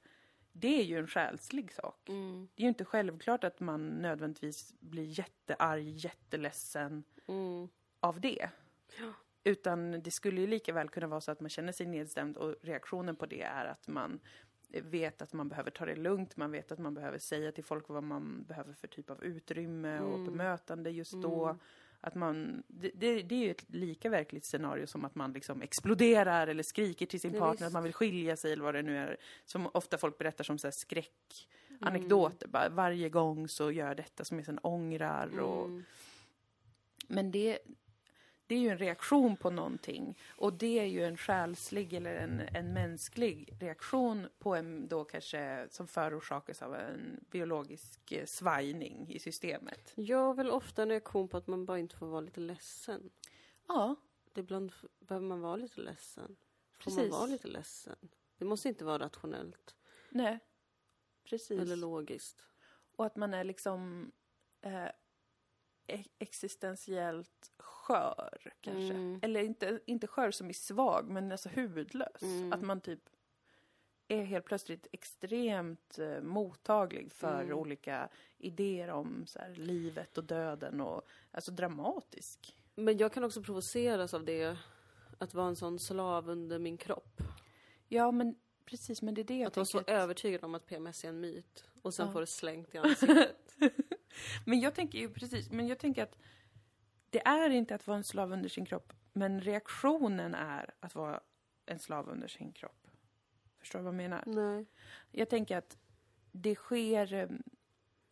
[0.59, 2.09] Det är ju en själslig sak.
[2.09, 2.49] Mm.
[2.55, 7.69] Det är ju inte självklart att man nödvändigtvis blir jättearg, jätteledsen Mm.
[8.01, 8.51] av det.
[9.01, 9.13] Ja.
[9.45, 12.55] Utan det skulle ju lika väl kunna vara så att man känner sig nedstämd och
[12.63, 14.21] reaktionen på det är att man
[14.69, 17.89] vet att man behöver ta det lugnt, man vet att man behöver säga till folk
[17.89, 21.57] vad man behöver för typ av utrymme och bemötande just då.
[22.07, 25.63] Att man, det, det, det är ju ett lika verkligt scenario som att man liksom
[25.63, 27.63] exploderar eller skriker till sin Ja, partner visst.
[27.67, 29.17] att man vill skilja sig eller vad det nu är.
[29.45, 32.49] Som ofta folk berättar som så här skräckanekdoter.
[32.49, 35.39] Bara, varje gång så gör jag detta som jag sen ångrar.
[35.39, 35.85] Och, Mm.
[37.09, 37.59] men det,
[38.47, 40.19] det är ju en reaktion på någonting.
[40.37, 45.67] Och det är ju en själslig eller en, en mänsklig reaktion på en då kanske
[45.71, 49.93] som förorsakas av en biologisk eh, svajning i systemet.
[49.95, 53.11] Jag har väl ofta en reaktion på att man bara inte får vara lite ledsen.
[53.69, 53.95] Ja,
[54.33, 56.37] Det ibland behöver man vara lite ledsen.
[56.79, 57.13] Får man Precis.
[57.13, 57.97] vara lite ledsen?
[58.39, 59.75] Det måste inte vara rationellt
[60.11, 60.39] nej.
[61.25, 61.61] Precis.
[61.61, 62.45] eller logiskt.
[62.97, 64.13] Och att man är liksom
[64.63, 64.87] eh,
[66.19, 68.95] existentiellt skör, kanske.
[68.95, 69.21] Mm.
[69.23, 72.23] Eller inte, inte skör som i svag, men alltså huvudlös.
[72.23, 72.53] Mm.
[72.53, 73.01] Att man typ
[74.09, 77.59] är helt plötsligt extremt eh, mottaglig för Mm.
[77.59, 78.09] olika
[78.39, 82.57] idéer om så här, livet och döden och alltså dramatisk.
[82.75, 84.57] Men jag kan också provoceras av det.
[85.19, 87.23] Att vara en sån slav under min kropp.
[87.89, 91.05] Ja, men precis, men det är det jag Att vara så övertygad om att PMS
[91.05, 91.65] är en myt.
[91.83, 92.13] Och sen Ja.
[92.13, 93.57] få det slängt i ansiktet.
[94.45, 96.19] Men jag tänker ju precis, men jag tänker att
[97.11, 101.21] det är inte att vara en slav under sin kropp, men reaktionen är att vara
[101.67, 102.87] en slav under sin kropp.
[103.59, 104.23] Förstår du vad jag menar?
[104.27, 104.67] Nej.
[105.11, 105.79] Jag tänker att
[106.33, 107.29] det sker, eh,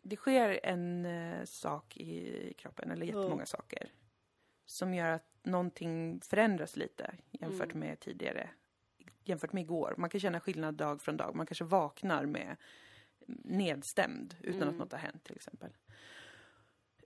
[0.02, 3.92] det sker en eh, sak i kroppen, eller jättemånga saker,
[4.66, 7.78] som gör att någonting förändras lite jämfört Mm.
[7.88, 8.50] med tidigare.
[9.24, 9.94] Jämfört med igår.
[9.98, 11.34] Man kan känna skillnad dag från dag.
[11.34, 12.56] Man kanske vaknar med
[13.26, 14.76] nedstämd utan att Mm.
[14.78, 15.70] något har hänt till exempel.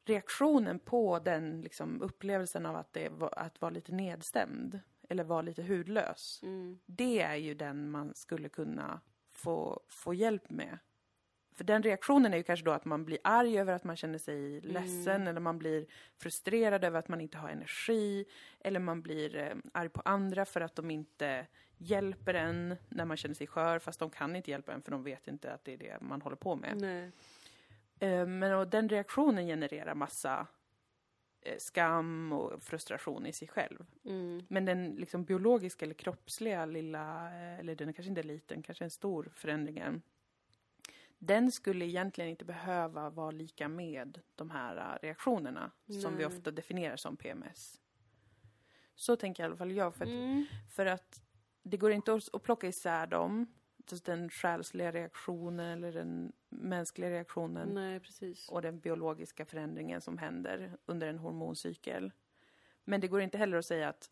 [0.05, 5.43] Reaktionen på den liksom, upplevelsen av att, det var, att vara lite nedstämd eller vara
[5.43, 6.79] lite hudlös Mm.
[6.87, 9.01] det är ju den man skulle kunna
[9.31, 10.79] få, få hjälp med.
[11.59, 14.19] För den reaktionen är ju kanske då att man blir arg över att man känner
[14.19, 15.87] sig ledsen eller man blir
[16.17, 18.25] frustrerad över att man inte har energi
[18.61, 21.47] eller man blir eh, arg på andra för att de inte
[21.79, 25.03] hjälper en när man känner sig skör fast de kan inte hjälpa en för de
[25.03, 26.83] vet inte att det är det man håller på med.
[27.99, 30.47] Eh, Men och den reaktionen genererar massa
[31.41, 33.87] eh, skam och frustration i sig själv.
[34.05, 34.43] Mm.
[34.49, 38.85] Men den liksom biologiska eller kroppsliga lilla, eh, eller den är kanske inte liten, kanske
[38.85, 40.03] en stor förändringen.
[41.19, 45.71] Den skulle egentligen inte behöva vara lika med de här eh, reaktionerna
[46.03, 46.27] som vi Nej.
[46.27, 47.81] ofta definierar som PMS.
[48.95, 49.95] Så tänker i alla fall jag.
[49.95, 50.47] För att, Mm.
[50.71, 51.23] för att
[51.63, 53.47] det går inte att, plocka isär dem.
[53.77, 58.01] inte den själsliga reaktionen eller den mänskliga reaktionen Nej,
[58.51, 62.13] och den biologiska förändringen som händer under en hormoncykel.
[62.85, 64.11] Men det går inte heller att säga att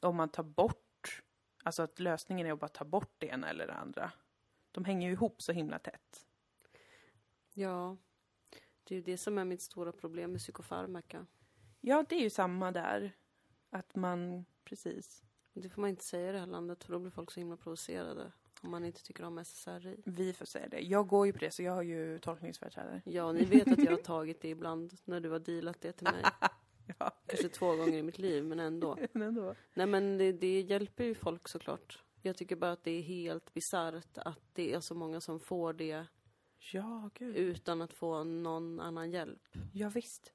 [0.00, 1.22] om man tar bort,
[1.62, 4.12] alltså att lösningen är att bara ta bort det ena eller det andra.
[4.72, 6.26] De hänger ju ihop så himla tätt.
[7.54, 7.96] Ja.
[8.84, 11.26] Det är ju det som är mitt stora problem med psykofarmaka.
[11.80, 13.16] Ja, det är ju samma där.
[13.70, 15.22] Att man, precis.
[15.52, 17.56] Det får man inte säga i det här landet för då blir folk så himla
[17.56, 18.32] provocerade.
[18.62, 20.02] Om man inte tycker om SSRI.
[20.04, 20.80] Vi får säga det.
[20.80, 23.02] Jag går ju på det, så jag har ju tolkningsföreträde.
[23.04, 26.08] Ja, ni vet att jag har tagit det ibland när du har dealat det till
[26.12, 26.24] mig.
[26.98, 28.98] Ja, Kanske två gånger i mitt liv, men ändå.
[29.12, 29.54] men ändå.
[29.74, 32.02] Nej, men det, det hjälper ju folk såklart.
[32.22, 35.72] Jag tycker bara att det är helt bisarrt att det är så många som får
[35.72, 36.06] det
[36.72, 37.36] Ja, gud.
[37.36, 39.48] utan att få någon annan hjälp.
[39.72, 40.32] Ja, visst.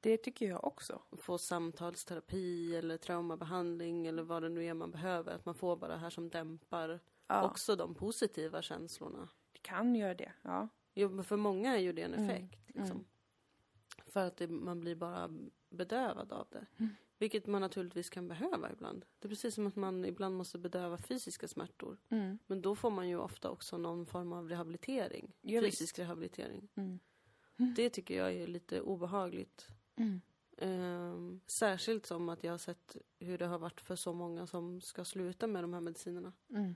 [0.00, 1.02] Det tycker jag också.
[1.12, 5.32] Få samtalsterapi eller traumabehandling eller vad det nu är man behöver.
[5.34, 9.28] Att man får bara det här som dämpar Ja, också de positiva känslorna.
[9.52, 10.32] det kan göra det.
[10.42, 10.68] Ja.
[10.94, 12.60] Jo, men för många är ju det en Mm, effekt.
[12.66, 12.90] Liksom.
[12.96, 13.04] mm.
[14.06, 15.30] För att det, man blir bara
[15.70, 16.66] bedövad av det.
[16.78, 16.94] Mm.
[17.18, 19.04] Vilket man naturligtvis kan behöva ibland.
[19.18, 21.98] Det är precis som att man ibland måste bedöva fysiska smärtor.
[22.08, 22.38] Mm.
[22.46, 25.32] Men då får man ju ofta också någon form av rehabilitering.
[25.40, 26.68] Ja, fysisk rehabilitering.
[26.74, 26.98] Mm.
[27.76, 29.66] Det tycker jag är lite obehagligt.
[29.96, 30.20] Mm.
[30.58, 34.80] Ehm, särskilt som att jag har sett hur det har varit för så många som
[34.80, 36.32] ska sluta med de här medicinerna.
[36.50, 36.74] Mm.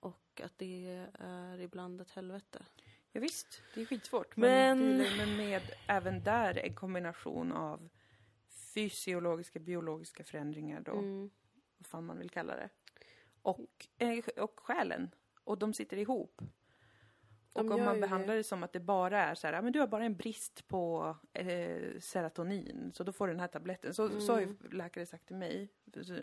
[0.00, 0.86] Och att det
[1.18, 2.64] är ibland ett helvete.
[3.12, 4.36] Ja, visst, det är skitsvårt.
[4.36, 7.88] Men- men med även där en kombination av
[8.76, 11.30] fysiologiska, biologiska förändringar då, Mm.
[11.78, 12.68] vad fan man vill kalla det.
[13.42, 15.10] Och, eh, och själen.
[15.44, 16.40] Och de sitter ihop.
[17.54, 18.40] Och De om gör man behandlar det.
[18.40, 20.68] det som att det bara är så här, "Ja, men du har bara en brist
[20.68, 23.94] på eh, serotonin, så då får du den här tabletten.
[23.94, 25.68] Så, så har ju läkare sagt till mig,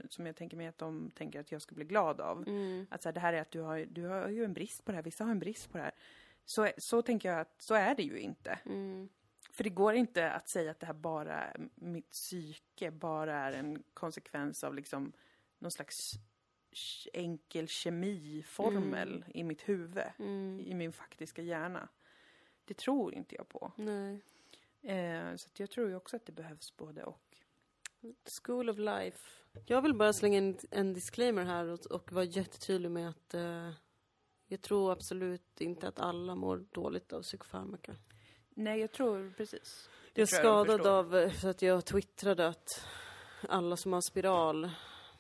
[0.10, 2.48] som jag tänker mig att de tänker att jag ska bli glad av.
[2.48, 2.88] Mm.
[2.92, 4.92] Att så här, det här är att du har, du har ju en brist på
[4.92, 5.94] det här, vissa har en brist på det här.
[6.46, 8.60] Så, så tänker jag att så är det ju inte.
[8.66, 9.10] Mm.
[9.54, 13.84] För det går inte att säga att det här bara, mitt psyke bara är en
[13.94, 15.14] konsekvens av liksom
[15.60, 16.12] någon slags
[17.14, 20.60] enkel kemiformel i mitt huvud, Mm.
[20.60, 21.90] i min faktiska hjärna.
[22.66, 23.72] Det tror inte jag på.
[24.82, 27.38] Eh, så jag tror ju också att det behövs både och.
[28.44, 29.20] School of life.
[29.66, 33.72] Jag vill bara slänga in en disclaimer här och, och vara jättetydlig med att eh,
[34.48, 37.96] jag tror absolut inte att alla mår dåligt av psykofarmaka.
[38.56, 39.90] Nej, jag tror precis.
[40.14, 40.90] Jag är jag skadad förstår.
[40.90, 42.86] av, eh, för att jag twittrade att
[43.50, 44.70] alla som har spiral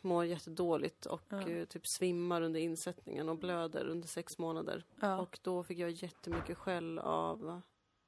[0.01, 1.49] mår jättedåligt och Ja.
[1.49, 4.85] eh, typ svimmar under insättningen och blöder under sex månader.
[4.99, 5.19] Ja.
[5.19, 7.61] Och då fick jag jättemycket skäll av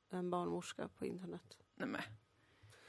[0.09, 1.57] en barnmorska på internet.
[1.75, 2.01] Nej, men.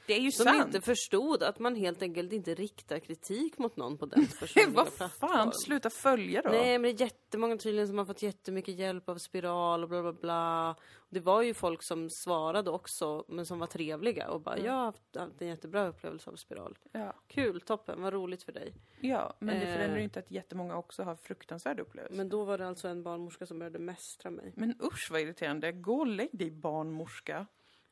[0.07, 0.65] Det är ju Som sant!
[0.75, 4.95] inte förstod att man helt enkelt inte riktar kritik mot någon på den personliga Vad
[4.97, 5.29] plattform.
[5.29, 6.49] fan, sluta följa då!
[6.49, 10.01] Nej, men det är jättemånga tydligen som har fått jättemycket hjälp av spiral och bla
[10.01, 10.75] bla bla.
[11.09, 14.65] Det var ju folk som svarade också, men som var trevliga och bara Mm.
[14.65, 16.77] jag har haft haft en jättebra upplevelse av spiral.
[16.91, 17.13] Ja.
[17.27, 18.73] Kul, toppen, vad roligt för dig.
[19.01, 19.73] ja, men det Eh.
[19.75, 22.17] förändrar ju inte att jättemånga också har fruktansvärda upplevelser.
[22.17, 24.53] Men då var det alltså en barnmorska som började mästra mig.
[24.55, 25.71] Men usch vad irriterande.
[25.71, 27.45] Gå och lägg dig barnmorska.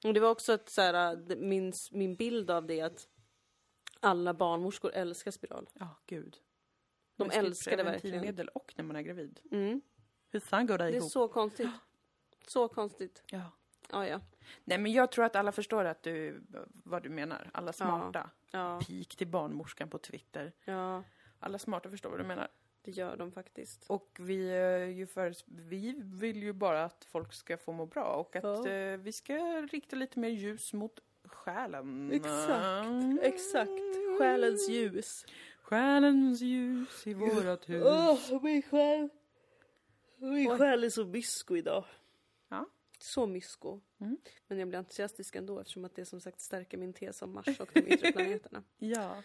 [0.08, 3.08] Och det var också att så här, det- min, min bild av det att
[3.99, 5.70] alla barnmorskor älskar spiral.
[5.74, 6.38] Ja, gud.
[7.16, 8.01] De älskar det verkligen.
[8.01, 9.39] preventivmedel och när man är gravid.
[9.51, 9.82] Mm.
[10.30, 11.12] Hur fan går det Det är ihop?
[11.12, 11.70] så konstigt.
[12.47, 13.24] Så konstigt.
[13.32, 13.51] Ja.
[13.91, 14.22] Ja, ja.
[14.64, 16.43] Nej, men jag tror att alla förstår att du,
[16.84, 17.49] vad du menar.
[17.53, 18.30] Alla smarta.
[18.51, 20.53] Ja, Pik till barnmorskan på Twitter.
[20.66, 21.03] ja,
[21.39, 22.47] Alla smarta förstår vad du menar.
[22.86, 23.86] Det gör de faktiskt.
[23.88, 28.04] Och vi, är ju för, vi vill ju bara att folk ska få må bra
[28.16, 28.68] och att Ja.
[28.70, 29.34] eh, vi ska
[29.72, 32.12] rikta lite mer ljus mot själen.
[32.12, 32.88] Exakt,
[33.22, 33.72] exakt.
[34.20, 35.26] Själens ljus.
[35.62, 37.84] Själens ljus i vårat hus.
[38.32, 39.10] Åh, min själ.
[40.18, 40.58] Min Oj.
[40.58, 41.86] själ är så mysko idag.
[42.50, 42.66] Ja.
[43.00, 43.80] Så mysko.
[44.00, 44.18] Mm.
[44.48, 47.60] Men jag blir entusiastisk ändå eftersom att det som sagt stärker min tes om Mars
[47.60, 48.64] och de yttre planeterna.
[48.78, 49.24] Ja.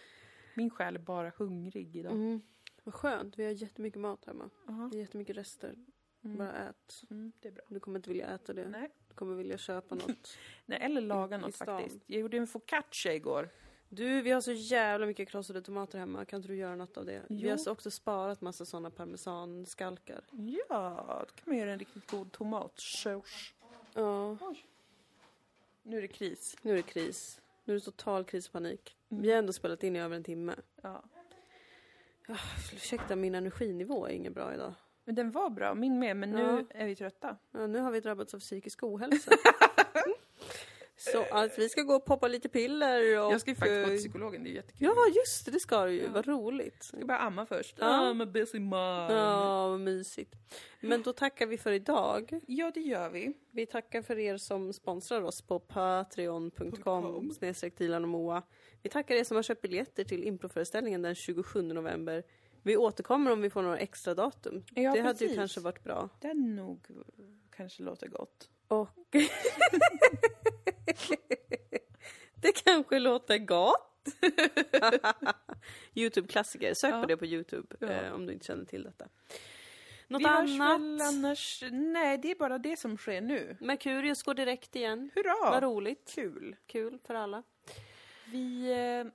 [0.55, 2.11] Min själ är bara hungrig idag.
[2.11, 2.41] Mm.
[2.83, 4.49] Vad skönt, vi har jättemycket mat hemma.
[4.91, 5.75] Det är jättemycket rester.
[6.23, 6.37] Mm.
[6.37, 7.03] Bara ät.
[7.09, 7.63] Mm, det är bra.
[7.67, 8.67] Du kommer inte vilja äta det.
[8.69, 8.89] Nej.
[9.07, 10.37] Du kommer vilja köpa något.
[10.65, 11.99] Nej, eller laga något faktiskt.
[12.07, 13.49] Jag gjorde en focaccia igår.
[13.89, 16.25] Du, vi har så jävla mycket krossade tomater hemma.
[16.25, 17.21] Kan inte du göra något av det?
[17.29, 17.49] Vi Jo.
[17.49, 20.23] har också sparat massa sådana parmesanskalkar.
[20.69, 23.53] Ja, då kan man göra en riktigt god tomatsås.
[23.93, 24.37] Ja,
[25.83, 26.55] Nu är det kris.
[26.61, 27.41] nu är det kris.
[27.63, 28.97] Nu är det total krispanik.
[29.09, 29.23] Mm.
[29.23, 30.55] Vi har ändå spelat in i över en timme.
[30.81, 31.03] Ja.
[32.73, 34.73] Ursäkta, min energinivå är ingen bra idag.
[35.05, 36.61] Men den var bra, min med, men nu Ja.
[36.79, 37.37] är vi trötta.
[37.51, 39.31] Ja, nu har vi drabbats av psykisk ohälsa.
[41.01, 43.33] Så att vi ska gå och poppa lite piller och...
[43.33, 44.87] Jag ska ju faktiskt gå till eh, psykologen, det är jättekul.
[44.87, 46.07] Ja, just det, det ska du ju.
[46.07, 46.89] Vad roligt.
[46.91, 47.75] Jag ska bara amma först.
[47.79, 47.85] Ja.
[47.85, 48.71] I'm a busy mom.
[49.09, 50.35] Ja, vad mysigt.
[50.79, 52.39] Men då tackar vi för idag.
[52.47, 53.33] Ja, det gör vi.
[53.51, 58.43] Vi tackar för er som sponsrar oss på patreon.com snedstreck och Moa.
[58.81, 62.23] Vi tackar er som har köpt biljetter till improföreställningen den 27 november.
[62.63, 64.63] Vi återkommer om vi får några extra datum.
[64.75, 65.35] Ja, det hade ju precis.
[65.35, 66.09] kanske varit bra.
[66.19, 66.87] Det är nog
[67.55, 68.49] kanske låter gott.
[68.71, 68.89] Och...
[72.35, 74.05] det kanske låter gott.
[75.95, 76.73] Youtube-klassiker.
[76.73, 77.01] Sök Ja.
[77.01, 77.87] på det på Youtube Ja.
[77.87, 79.07] eh, om du inte känner till detta.
[80.07, 80.81] Något vi annat?
[80.81, 81.63] väl annars...
[81.71, 83.57] Nej, det är bara det som sker nu.
[83.61, 85.11] Merkurius går direkt igen.
[85.15, 85.51] Hurra!
[85.51, 86.11] Vad roligt.
[86.15, 86.55] Kul.
[86.67, 87.43] Kul för alla.
[88.31, 89.05] Vi, eh,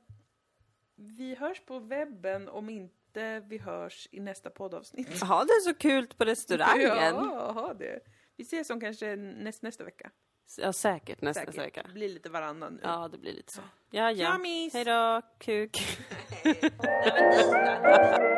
[0.97, 5.09] vi hörs på webben om inte vi hörs i nästa poddavsnitt.
[5.21, 7.15] Jaha, det är så kul på restaurangen.
[7.15, 8.01] Ja, ha det.
[8.37, 10.11] Vi ses om kanske näst, nästa vecka.
[10.59, 11.59] Ja, säkert nästa Säkert.
[11.59, 11.83] vecka.
[11.87, 12.81] Det blir lite varannan nu.
[12.83, 13.61] Ja, det blir lite så.
[13.91, 14.41] Ja, ja.
[14.73, 15.77] Hej då, kuk.